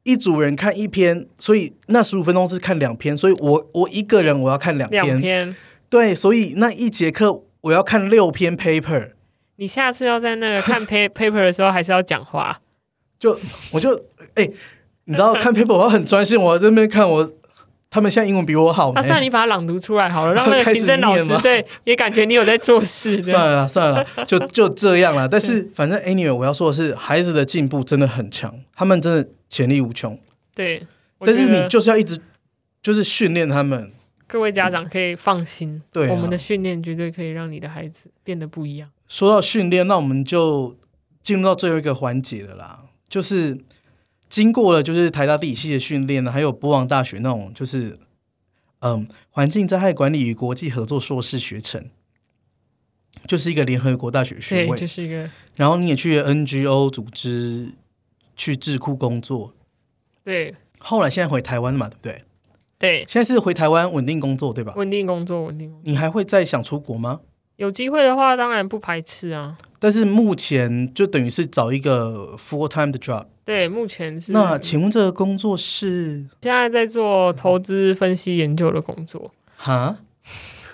[0.03, 5.07] 一组人看一篇，所以那十五分钟是看两篇，所以我我一个人我要看两篇。
[5.07, 5.57] 两篇。
[5.89, 9.11] 对，所以那一节课我要看六篇 paper，
[9.57, 12.61] 你下次要在那个看 pa paper 的时候，还是要讲话。
[13.19, 13.39] 就
[13.73, 13.95] 我就
[14.35, 14.49] 哎、
[15.05, 17.33] 你知道看 paper 我要很专心，我在那边看我。
[17.95, 23.23] 他们现在英文比我好呢，那、算了，你把它朗读出来好了，让那个 行政老师对也感觉你有在做事。
[23.23, 25.29] 算了啦，算了啦，就就这样了。
[25.29, 30.19] 但是反正 anyway，我要说的是，孩子的进步真的很强，他们真的潜力无穷。
[30.55, 30.87] 对，
[31.19, 32.19] 但是你就是要一直
[32.83, 33.93] 就是训练他们。
[34.33, 38.91] 各位家长可以放心，对啊我们的训练绝对可以让你的孩子变得不一样。
[39.07, 40.75] 说到训练，那我们就
[41.23, 43.59] 进入到最后一个环节了啦，就是
[44.31, 47.99] 经过了就是台大地理系的训练呢，还有博望大学那种就是
[48.79, 51.91] 嗯环境灾害管理与国际合作硕士学程，
[53.27, 54.79] 就是一个联合国大学学对，位。
[54.79, 57.69] 就是一个然后你也去 NGO 组织
[58.35, 59.53] 去智库工作，
[60.25, 62.25] 对后来现在回台湾嘛，对不对？
[62.83, 64.75] 对现在是回台湾稳定工作，对吧？
[64.77, 65.91] 稳定工作，稳定工作。
[65.91, 67.21] 你还会再想出国吗？
[67.57, 69.57] 有机会的话，当然不排斥啊。
[69.79, 73.27] 但是目前就等于是找一个 full time 的 job。
[73.45, 79.31] 对，目前是那请问这个工作是现在在做投资分析研究的工作。
[79.57, 79.99] 哈？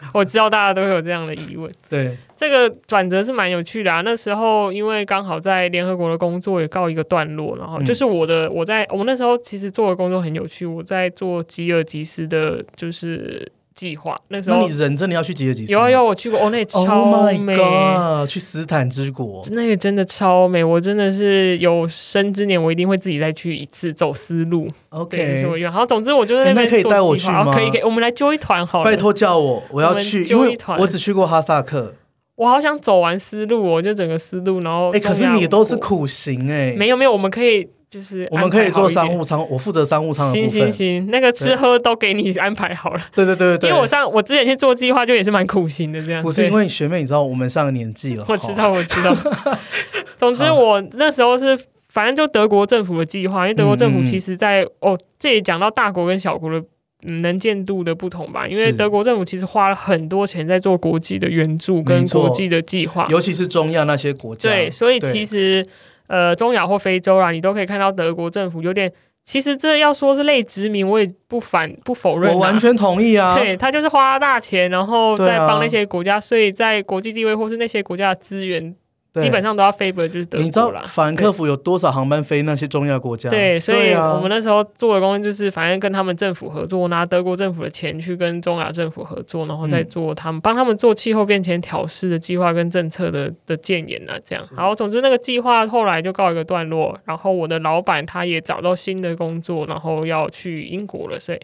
[0.15, 1.71] 我知道大家都会有这样的疑问。
[1.89, 4.01] 对，这个转折是蛮有趣的啊。
[4.03, 14.21] 那时候因为刚好在联合国的工作也告一个段落，然后嗯就是我的我在我那时候其实做的工作很有趣，我在做吉尔吉斯的，就是计划。
[14.27, 15.73] 那时候那你人真的要去吉尔吉斯？
[15.73, 17.57] 有啊有，我去过，哦，那里 Oh 超 my 美。
[17.57, 18.29] god！
[18.29, 24.69] 去斯坦之国，那个真的超美，我真的是有生之年，我一定会自己再去一次走丝路。
[24.89, 25.71] OK，愿。
[25.71, 28.85] 好，总之我就在那边做可以带我计划去吗哦可以可以，我们来揪一团好了。
[28.85, 31.95] 拜托叫我，我要去，因为揪一团我只去过哈萨克。
[32.35, 40.49] 我好想走完丝路哦，就整个丝路，然后哎，可是你都是苦行哎，没有没有，我们可以就是我们可以做商务舱，我负责商务舱行。
[40.49, 43.01] 行行，那个吃喝都给你安排好了。
[43.15, 46.23] 对对对对对，因为我上我之前去做计划就也是蛮苦心的这样。
[46.23, 49.17] 不是因为学妹，你知道我们上了年纪了，哦我知道我知道。
[50.17, 51.59] 总之我那时候是
[51.89, 56.65] 反正就德国政府的计划，因为德国政府其实在哦这里讲到大国跟小国的。
[57.05, 64.49] 嗯，能见度的不同吧，因为德国政府其实花了很多钱在做国际的援助跟国际的计划，尤其是中亚那些国家。
[64.49, 65.65] 对，所以其实
[66.09, 68.93] 呃，中亚或非洲啦，你都可以看到德国政府有点，
[69.25, 73.37] 其实这要说是类殖民，我也不反不否认、啊，我完全同意啊。
[73.37, 78.75] 对他就是花大钱，然后再帮那些国家，所以在国际地位或是那些国家的资源，对
[79.23, 80.83] 基本上都要 favor 就是德你知道国啦。
[80.87, 83.29] 法兰克福有多少航班飞那些中亚国家？
[83.31, 94.45] 对，所以啊我们那时候做的工作就是，反正跟他们政府合作，拿德国政府的钱去跟中亚政府合作，然后再嗯做他们、帮他们做气候变迁调试的计划跟政策的的建言啊，这样。
[94.55, 101.39] 好，总之那个计划后来就告一个段落，然后我的老板他也找到新的工作，然后要去英国了，所以。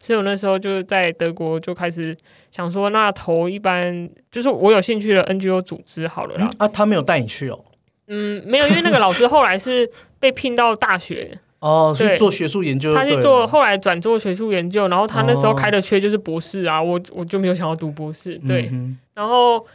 [0.00, 2.16] 所以我那时候就在德国就开始
[2.50, 6.54] 想说，那投一般就是我有兴趣的 NGO 组织好了啦嗯。
[6.58, 7.64] 啊，他没有带你去哦。
[8.06, 9.88] 嗯，没有，因为那个老师后来是
[10.18, 19.66] 被聘到大学，哦，对是做学术研究他，去做后来转做学术研究，然后他那时候哦开的缺就是博士啊，我我就没有想要读博士，对，嗯然后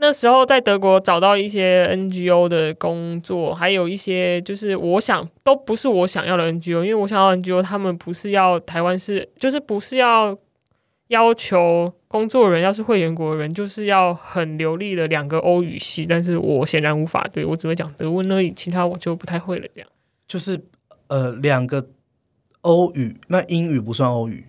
[0.00, 10.36] 那时候在德国找到一些 NGO 的工作，还有一些就是我想都不是我想要的 NGO，因为我想要 NGO 他们不是要台湾是，就是不是要
[11.08, 19.90] 要求工作人要是会员国的人，就是要很流利的两个欧语系，但是我显然无法，对我只会讲德文而已，其他我就不太会了，这样。
[20.26, 20.58] 就是
[21.08, 21.88] 呃两个
[22.62, 24.46] 欧语，那英语不算欧语，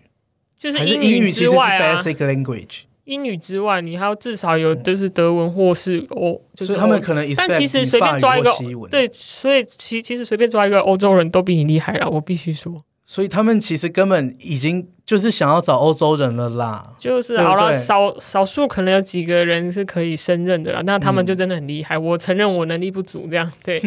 [0.58, 8.52] 就是英语之外啊，basic language，英语之外，你还要至少有就是德文或是欧，就是所以他们可能但其实随便抓一个
[8.90, 12.84] 对，所以其其实随便抓一个欧洲人都比你厉害了，我必须说。
[13.14, 16.82] 所以他们其实根本已经就是想要找欧洲人了啦。
[16.98, 21.98] 就是好了，少少数可能有几个人是可以胜任的啦，那他们嗯就真的很厉害。
[21.98, 23.82] 我承认我能力不足，这样 对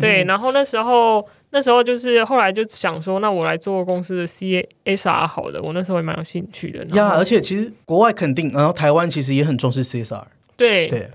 [0.00, 0.24] 对。
[0.24, 6.78] 然后那时候那时候就是后来就想说，那我来做公司的 CSR 好了，我那时候也蛮有兴趣的。
[6.88, 10.22] 然呀，而且其实国外肯定，然后台湾其实也很重视 CSR。
[10.56, 11.10] 对对，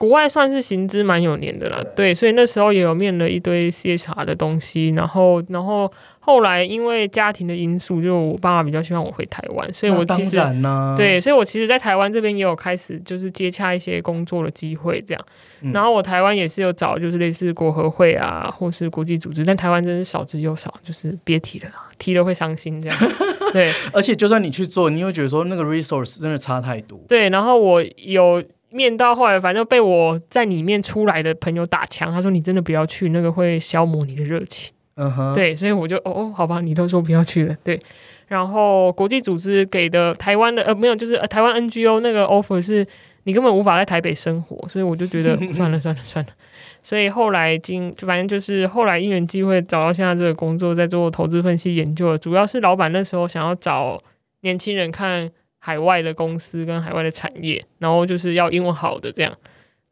[0.00, 15.22] 国外算是行之蛮有年的啦，对，所以那时候也有面了一堆 CSR 的东西，然后然后后来因为家庭的因素，就我爸妈比较希望我回台湾，所以我当其实然啦、对，所以我其实，在台湾这边也有开始就是接洽一些工作的机会，这样。
[15.60, 22.98] 嗯然后我台湾也是有找，就是类似国合会啊，或是国际组织，但台湾真是少之又少，就是别提了，提了会伤心这样。
[23.52, 26.98] 对而且就算你去做，你会觉得说那个 resource 真的差太多。
[27.06, 34.72] 对，然后我有面到后来，反正被我在里面出来的朋友打枪，他说你真的不要去，那个会消磨你的热情。
[34.96, 37.80] 嗯哼，对，所以我就哦哦，好吧，你都说不要去了，对。
[38.26, 42.86] 然后国际组织给的台湾的呃没有，就是、呃、台湾 NGO 那个 offer 是
[43.24, 46.30] 你根本无法在台北生活，所以我就觉得算了算了算了。
[46.82, 54.00] 所以后来经就反正就是后来因缘机会找到现在这个工作，在做投资分析研究，主要是老板那时候想要找
[54.42, 55.28] 年轻人看
[55.60, 59.32] 海外的公司跟海外的产业，然后就是要英文好的这样。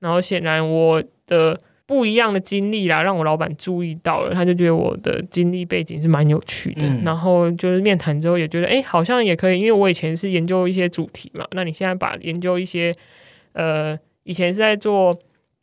[0.01, 1.57] 然后显然我的
[1.87, 6.83] 不一样的经历啦，让我老板注意到了，他就觉得我的经历背景是蛮有趣的。
[6.83, 12.95] 嗯然后就是面谈之后也觉得，哎，好像也可以，因为我以前是研究一些主题嘛，那你现在把研究一些
[13.53, 15.19] 呃，以前是在做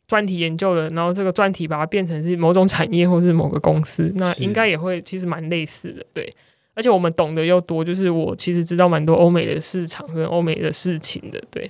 [0.06, 6.32] 专题研究的，然后这个专题把它变成是某种产业或是某个公司，那应该也会其实蛮类似的，对。
[6.76, 11.68] 而且我们懂得又多，就是我其实知道蛮多欧美的市场跟欧美的事情的，对。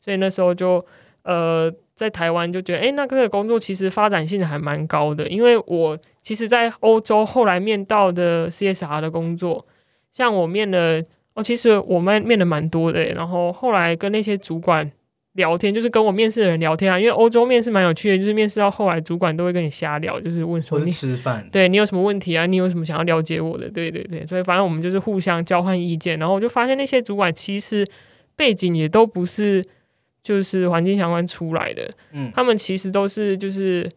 [0.00, 0.84] 所以那时候就
[1.22, 9.66] 呃，在台湾就觉得，哎、那个工作其实发展性还蛮高的，因为我其实，在欧洲后来面到的 CSR 的工作，
[10.12, 11.02] 像我面了，
[11.34, 14.90] 哦，其实我们面的蛮多的，然后后来跟那些主管
[15.38, 21.48] 聊天，就是跟我面试的人聊天啊，因为欧洲面试蛮有趣的，就是面试到后来，主管都会跟你瞎聊，就是问说你吃饭。
[21.50, 22.44] 对你有什么问题啊？
[22.44, 23.70] 你有什么想要了解我的？
[23.70, 27.86] 对对对，所以反正我们就是互相交换意见，然后我就发现那些主管其实
[28.36, 29.64] 背景也都不是
[30.22, 33.88] 就是环境相关出来的，嗯，他们其实都是就是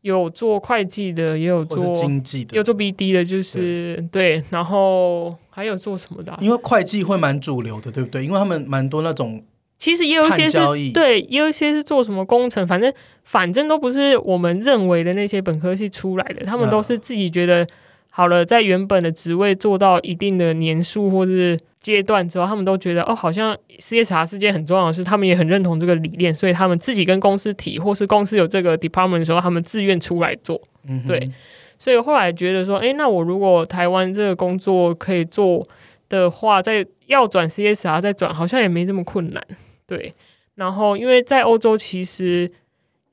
[0.00, 8.24] 有做会计的，也有做经济的有，做 BD 的，就是对，然后还有做什么的啊、因为会计会蛮主流的，对不对？
[8.24, 9.42] 因为他们蛮多那种
[9.78, 10.58] 其实也有一些是
[10.92, 17.66] 对，也有一些是做什么工程，反正反正都不是我们认为的那些本科系出来的，他们都是自己觉得
[18.10, 30.60] 好了，在原本的职位做到一定的年数或是阶段之后，他们都觉得哦，好像 CSR 是件很重要的事，他们也很认同这个理念，所以他们自己跟公司提，或是公司有这个 department 的时候，他们自愿出来做。
[30.88, 31.30] 嗯对
[31.78, 35.64] 所以后来觉得说，诶，那我如果台湾这个工作可以做
[36.08, 39.40] 的话，在要转 CSR 再转，好像也没这么困难。
[39.88, 40.14] 对，
[40.54, 42.48] 然后因为在欧洲其实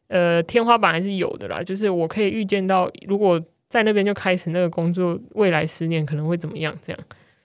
[0.09, 6.99] 呃天花板还是有的啦，就是我可以预见到，如果在那边就开始那个工作，未来十年可能会怎么样这样。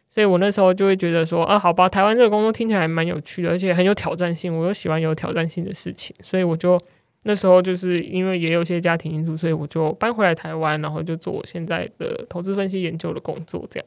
[0.09, 6.77] 所以我那时候就会觉得说，啊，好吧，台湾这个工作听起来蛮有趣的，而且很有挑战性，我又喜欢有挑战性的事情，所以我就
[7.23, 13.87] 那时候就是因为也有些家庭因素，所以我就搬回来台湾，然后就做我现在的投资分析研究的工作，这样。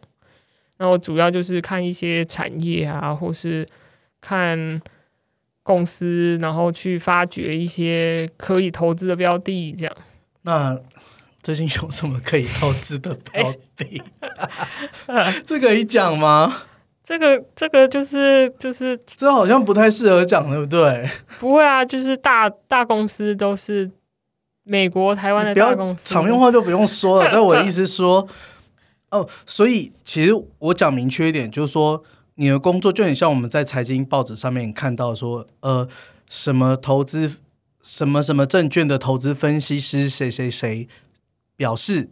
[0.78, 3.68] 然后主要就是看一些产业啊，或是
[4.22, 4.82] 看
[5.64, 9.96] 公司，然后去发掘一些可以投资的标的，这样。
[10.44, 10.78] 那
[11.42, 14.02] 最近有什么可以投资的标的？
[15.08, 16.64] 哎 这可以讲吗？
[17.04, 21.10] 这个这个就是就是这好像不太适合讲，对不对？
[21.40, 23.92] 不会啊，就是大大公司都是
[24.64, 27.30] 美国、台湾的大公司，场面话就不用说了。
[27.30, 28.26] 但我的意思是说，
[29.12, 32.02] 哦，所以其实我讲明确一点，就是说
[32.36, 35.88] 你的工作就很像我们在财经报纸上面看到说，呃，
[36.30, 37.38] 什么投资
[37.82, 40.88] 什么什么证券的投资分析师谁谁谁
[41.56, 42.10] 表示，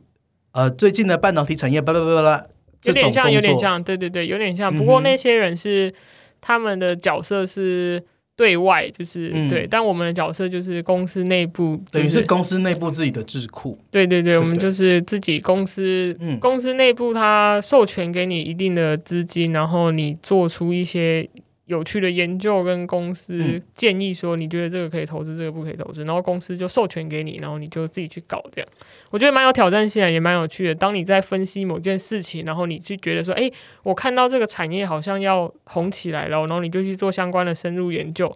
[0.52, 2.46] 呃，最近的半导体产业，巴拉巴拉巴拉，
[2.84, 4.74] 有点像，有点像，对对对，有点像。
[4.76, 5.94] 不过那些人是
[6.40, 8.04] 他们的角色是
[8.42, 13.78] 对外，就是、嗯对，但我们的角色就是公司内部，等于是公司内部自己的智库。
[13.92, 21.30] 对对对，对我们就是自己公司，嗯公司内部它授权给你一定的资金，然后你做出一些
[21.72, 28.70] 有趣的研究，跟公司嗯建议说你觉得这个可以投资，这个不可以投资，然后公司就授权给你，然后你就自己去搞这样。
[29.10, 30.76] 我觉得蛮有挑战性的，也蛮有趣的。
[30.76, 33.52] 当你在分析某件事情，然后你去觉得说，诶，
[33.84, 38.32] 我看到这个产业好像要红起来了，然后你就去做相关的深入研究。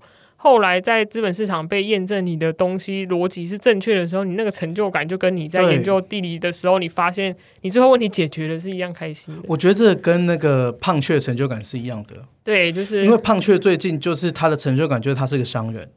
[0.46, 9.42] 后来在资本市场被验证你的东西逻辑是正确的时候，你那个成就感就跟你在研究地理的时候，你发现你最后问题解决了是一样开心的。
[9.48, 15.90] 我觉得这跟那个胖雀成就感是一样的，对，就是因为胖雀最近就是他的成就感就是他是个商人，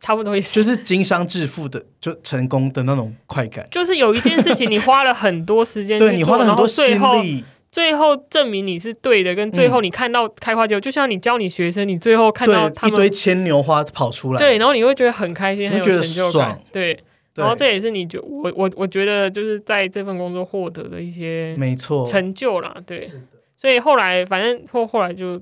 [0.00, 0.60] 差不多意思。
[0.60, 3.64] 就是经商致富的就成功的那种快感。
[3.70, 7.44] 就是有一件事情，你花了很多时间对你花了很多心力，
[7.78, 16.92] 最后证明你是对的，跟最后你看到开花结果，就像你教你学生，你最后看到一堆牵牛花跑出来，对，然后你会觉得很开心，很有成就感，对。
[16.92, 23.08] 对，然后这也是你就我我我觉得就是在这份工作获得的一些没错，成就啦，对。
[23.56, 25.40] 所以后来反正后后来就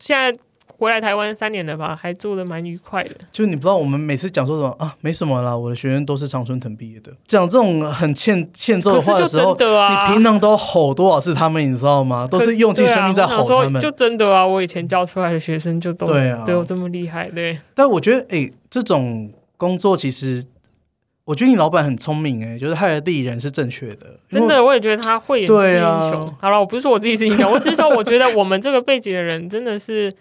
[0.00, 0.36] 现在
[0.78, 3.10] 回来台湾三年了吧，还做的蛮愉快的。
[3.32, 12.26] 就你不知道，我们每次讲说什么啊，没什么啦，我的学生都是常春藤毕业的，讲这种很欠欠揍话的时候你平常都吼多少次他们，你知道吗？
[12.30, 13.80] 都是用尽生命在吼他们。
[13.80, 17.58] 就真的啊，我以前教出来的学生就都对啊都有这么厉害，对。
[17.74, 20.44] 但我觉得，哎、这种工作其实，
[21.24, 26.34] 我觉得你老板很聪明、哎，就是害了地人是正确的，真的，我也觉得他慧眼识英雄。
[26.38, 30.12] 好了，我不是说我自己是英雄，我只是说我觉得我们这个背景的人真的是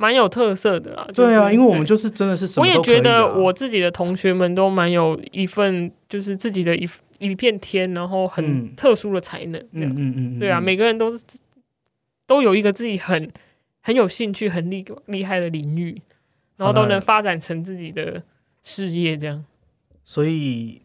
[0.00, 1.04] 蛮有特色的啦。
[1.12, 6.88] 对啊，因为我们就是真的是什我也么都可以觉得啊我自己的同学们都蛮有一份就是自己的一
[7.18, 9.60] 一片天，然后很嗯特殊的才能。
[9.72, 11.24] 嗯嗯嗯，嗯对啊，嗯每个人都是
[12.28, 13.28] 都有一个自己很
[13.80, 16.00] 很有兴趣、很厉厉害的领域，
[16.56, 18.22] 然后都能发展成自己的
[18.62, 19.16] 事业。
[19.16, 19.44] 这样，
[20.04, 20.80] 所以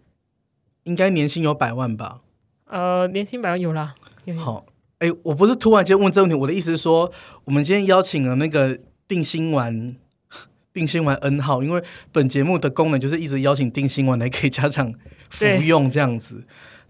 [0.85, 2.21] 应该年薪有百万吧？
[2.65, 3.93] 呃，年薪百万有啦。
[4.37, 4.65] 好，
[4.97, 7.11] 哎、我不是突然间问这个问题，我的意思是说，
[7.43, 9.95] 我们今天邀请了那个定心丸。
[10.73, 14.91] 定心丸 N 号，因为本节目的功能就是一直邀请定心丸来给家长
[15.29, 16.43] 服用，这样子。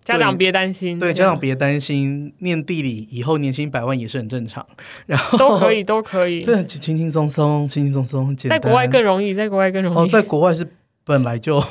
[0.05, 4.65] 家长别担心，对，家长别担心，念地理以后年薪百万也是很正常。
[5.05, 6.41] 然后都可以，都可以。
[6.47, 8.57] 对轻轻松松，轻轻松松，很简单。
[8.57, 9.97] 在国外更容易，在国外更容易。
[9.97, 10.65] 哦，在国外是
[11.03, 11.61] 本来就，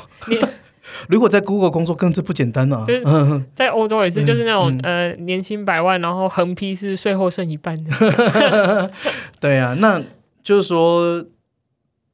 [1.07, 2.85] 如果在 Google 工作更是不简单啊。
[2.87, 8.91] 就是嗯，在欧洲也是，就是那种、嗯呃年薪百万，然后横批是税后剩一半的。
[9.39, 10.01] 对啊，那
[10.43, 11.25] 就是说，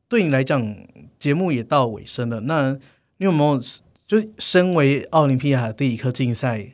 [0.08, 0.76] 对你来讲，
[1.18, 2.42] 节目也到尾声了。
[2.42, 2.78] 那
[3.18, 3.60] 你有没有
[4.08, 6.68] 就身为奥林匹亚第一科竞赛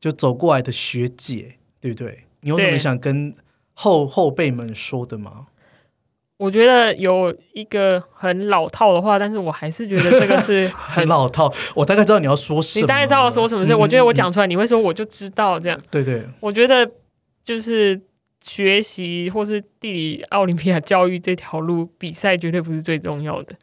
[0.00, 2.24] 就走过来的学姐，对不对？
[2.40, 3.34] 你有什么想跟
[3.74, 5.46] 后后辈们说的吗？
[6.38, 12.82] 我觉得有一个很老套的话，但是我还是觉得这个是 很很老套，我大概知道你要说什么。
[12.82, 13.72] 你大概知道我说什么事。
[13.72, 15.80] 嗯我觉得我嗯讲出来，你会说我就知道这样。
[15.90, 16.88] 对对，我觉得
[17.44, 18.00] 就是
[18.48, 23.54] 学习或是地理奥林匹亚教育这条路，比赛绝对不是最重要的。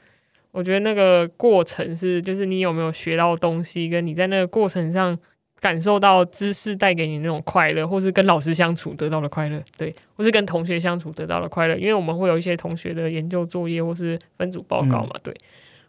[0.51, 5.17] 我觉得那个过程是，就是你有没有学到东西，跟你在那个过程上
[5.59, 11.75] 感受到知识带给你那种快乐，或是跟老师相处得到的快乐，对，或是跟同学相处得到的快乐。
[11.75, 15.33] 因为我们会有一些同学的研究作业或是分组报告嘛，对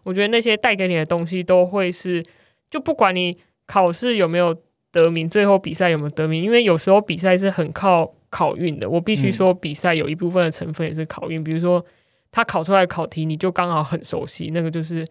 [0.03, 2.25] 我觉得那些带给你的东西都会是，
[2.71, 3.37] 就不管你
[3.67, 4.57] 考试有没有
[4.91, 8.89] 得名，最后比赛有没有得名，因为有时候比赛是很靠考运的。
[8.89, 11.85] 我必须说，比赛有一部分的成分也是考运，比如说
[12.31, 15.07] 他考出来考题，你就刚好很熟悉，那个就是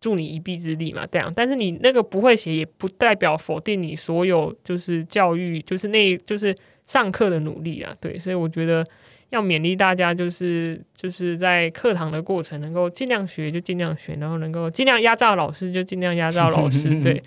[0.00, 1.06] 助你一臂之力嘛。
[1.10, 6.54] 这样，但是你那个不会写，也不代表否定你所有就是教育，就是那就是
[6.86, 7.94] 上课的努力啊。
[8.00, 8.86] 对，所以我觉得。
[9.30, 17.20] 要勉励大家，就是就是在课堂的过程，能够尽量学就尽量学，然后能够尽量压榨老师就尽量压榨老师，对，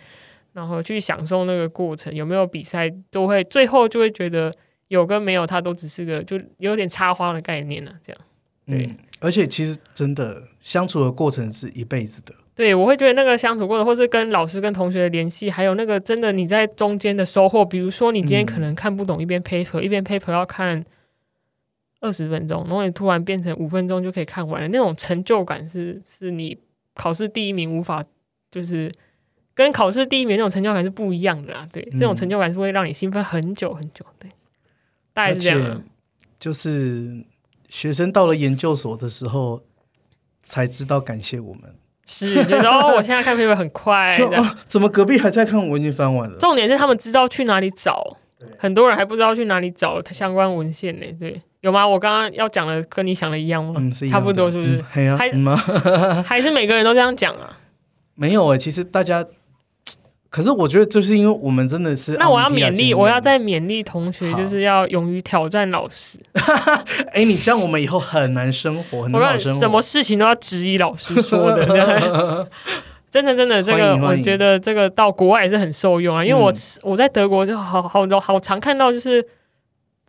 [0.53, 2.13] 然后去享受那个过程。
[2.15, 4.55] 有没有比赛都会最后就会觉得
[4.88, 8.21] 有跟没有，它都只是个就有点插花的概念呢、这样。
[8.65, 12.33] 对嗯，而且其实真的相处的过程是一辈子的。
[12.55, 20.83] 对，我会觉得那个相处过程，或是跟老师跟同学的联系，还有那个真的你在中间的收获，比如说你今天可能看不懂一边 paper，、一边 paper 要看
[21.99, 26.57] 二十分钟，然后你突然变成五分钟就可以看完了，那种成就感是是你
[26.93, 28.03] 考试第一名无法
[28.49, 28.91] 就是。
[29.53, 34.29] 跟考试第一名那种成就感是不一样的啦，对，这种成就感是会让你兴奋很久很久，对，
[35.18, 35.78] 大概。
[36.39, 37.26] 就是
[37.68, 39.63] 学生到了研究所的时候，
[40.43, 41.63] 才知道感谢我们。
[42.05, 44.18] 是，就是哦，我现在看 paper 很快，
[44.70, 45.68] 怎么隔壁还在看？
[45.68, 46.38] 我已经翻完了。
[46.38, 48.15] 重点是他们知道去哪里找，
[48.57, 51.05] 很多人还不知道去哪里找相关文献呢。
[51.20, 51.86] 对，有吗？
[51.86, 53.74] 我刚刚要讲的跟你想的一样吗？
[53.78, 54.86] 嗯，是差不多是不是嗯？
[54.91, 55.57] 嘿啊还，嗯吗？
[56.24, 57.57] 还是每个人都这样讲啊？
[58.13, 59.26] 没有哎、其实大家，
[60.30, 66.19] 可是我觉得就是因为我们真的是那我要勉励，我要再勉励同学，就是要勇于挑战老师。
[67.13, 69.59] 哎、你这样我们以后很难生活，很难生活。
[69.59, 72.47] 什么事情都要质疑老师说的。
[73.09, 76.23] 真的，真的，这个我觉得这个到国外也是很受用啊。
[76.23, 79.25] 因为我、嗯我在德国就好好好好常看到，就是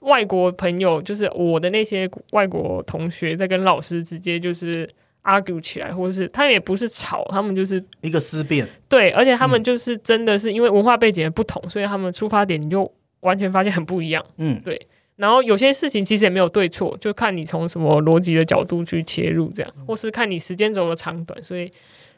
[0.01, 4.87] 外国朋友，就是我的那些外国同学在跟老师直接就是
[5.29, 14.24] argue 起来，或者是他们也不是吵，他们就是一个思辨，对，而且他们就是真的是因为文化背景的不同，所以他们出发点你就完全发现很不一样。
[14.39, 14.81] 嗯，对
[15.16, 21.43] 然后有些事情其实也没有对错，就看你从什么逻辑的角度去切入，这样，或是看你时间轴的长短。
[21.43, 21.70] 所以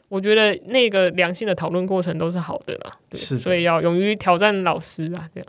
[0.07, 2.93] 我觉得那个良性的讨论过程都是好的啦。
[3.09, 5.47] 对，是所以要勇于挑战老师啊，这样。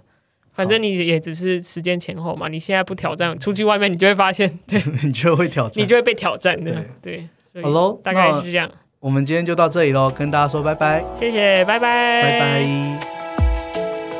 [0.54, 5.86] 反正你也只是时间前后嘛，你现在不挑战，出去外面你就会发现，对 你就会挑战你。
[5.86, 6.84] 就会被挑战的。
[7.00, 7.26] 对，
[7.60, 8.70] 好喽，大概那是这样。
[8.98, 12.66] 我们今天就到这里喽，跟大家说拜拜，谢谢，拜拜，拜拜。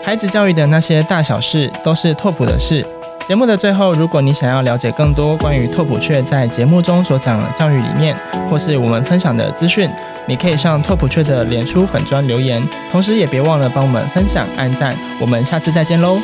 [0.04, 2.84] 孩子教育的那些大小事，都是拓普的事。
[3.26, 8.14] 节目的最后，如果你想要了解更多关于拓普雀在节目中所讲的教育理念，
[8.50, 9.88] 或是我们分享的资讯，
[10.26, 12.60] 你可以上拓普雀的脸书粉砖留言，
[12.90, 14.94] 同时也别忘了帮我们分享、按赞。
[15.20, 16.18] 我们下次再见喽！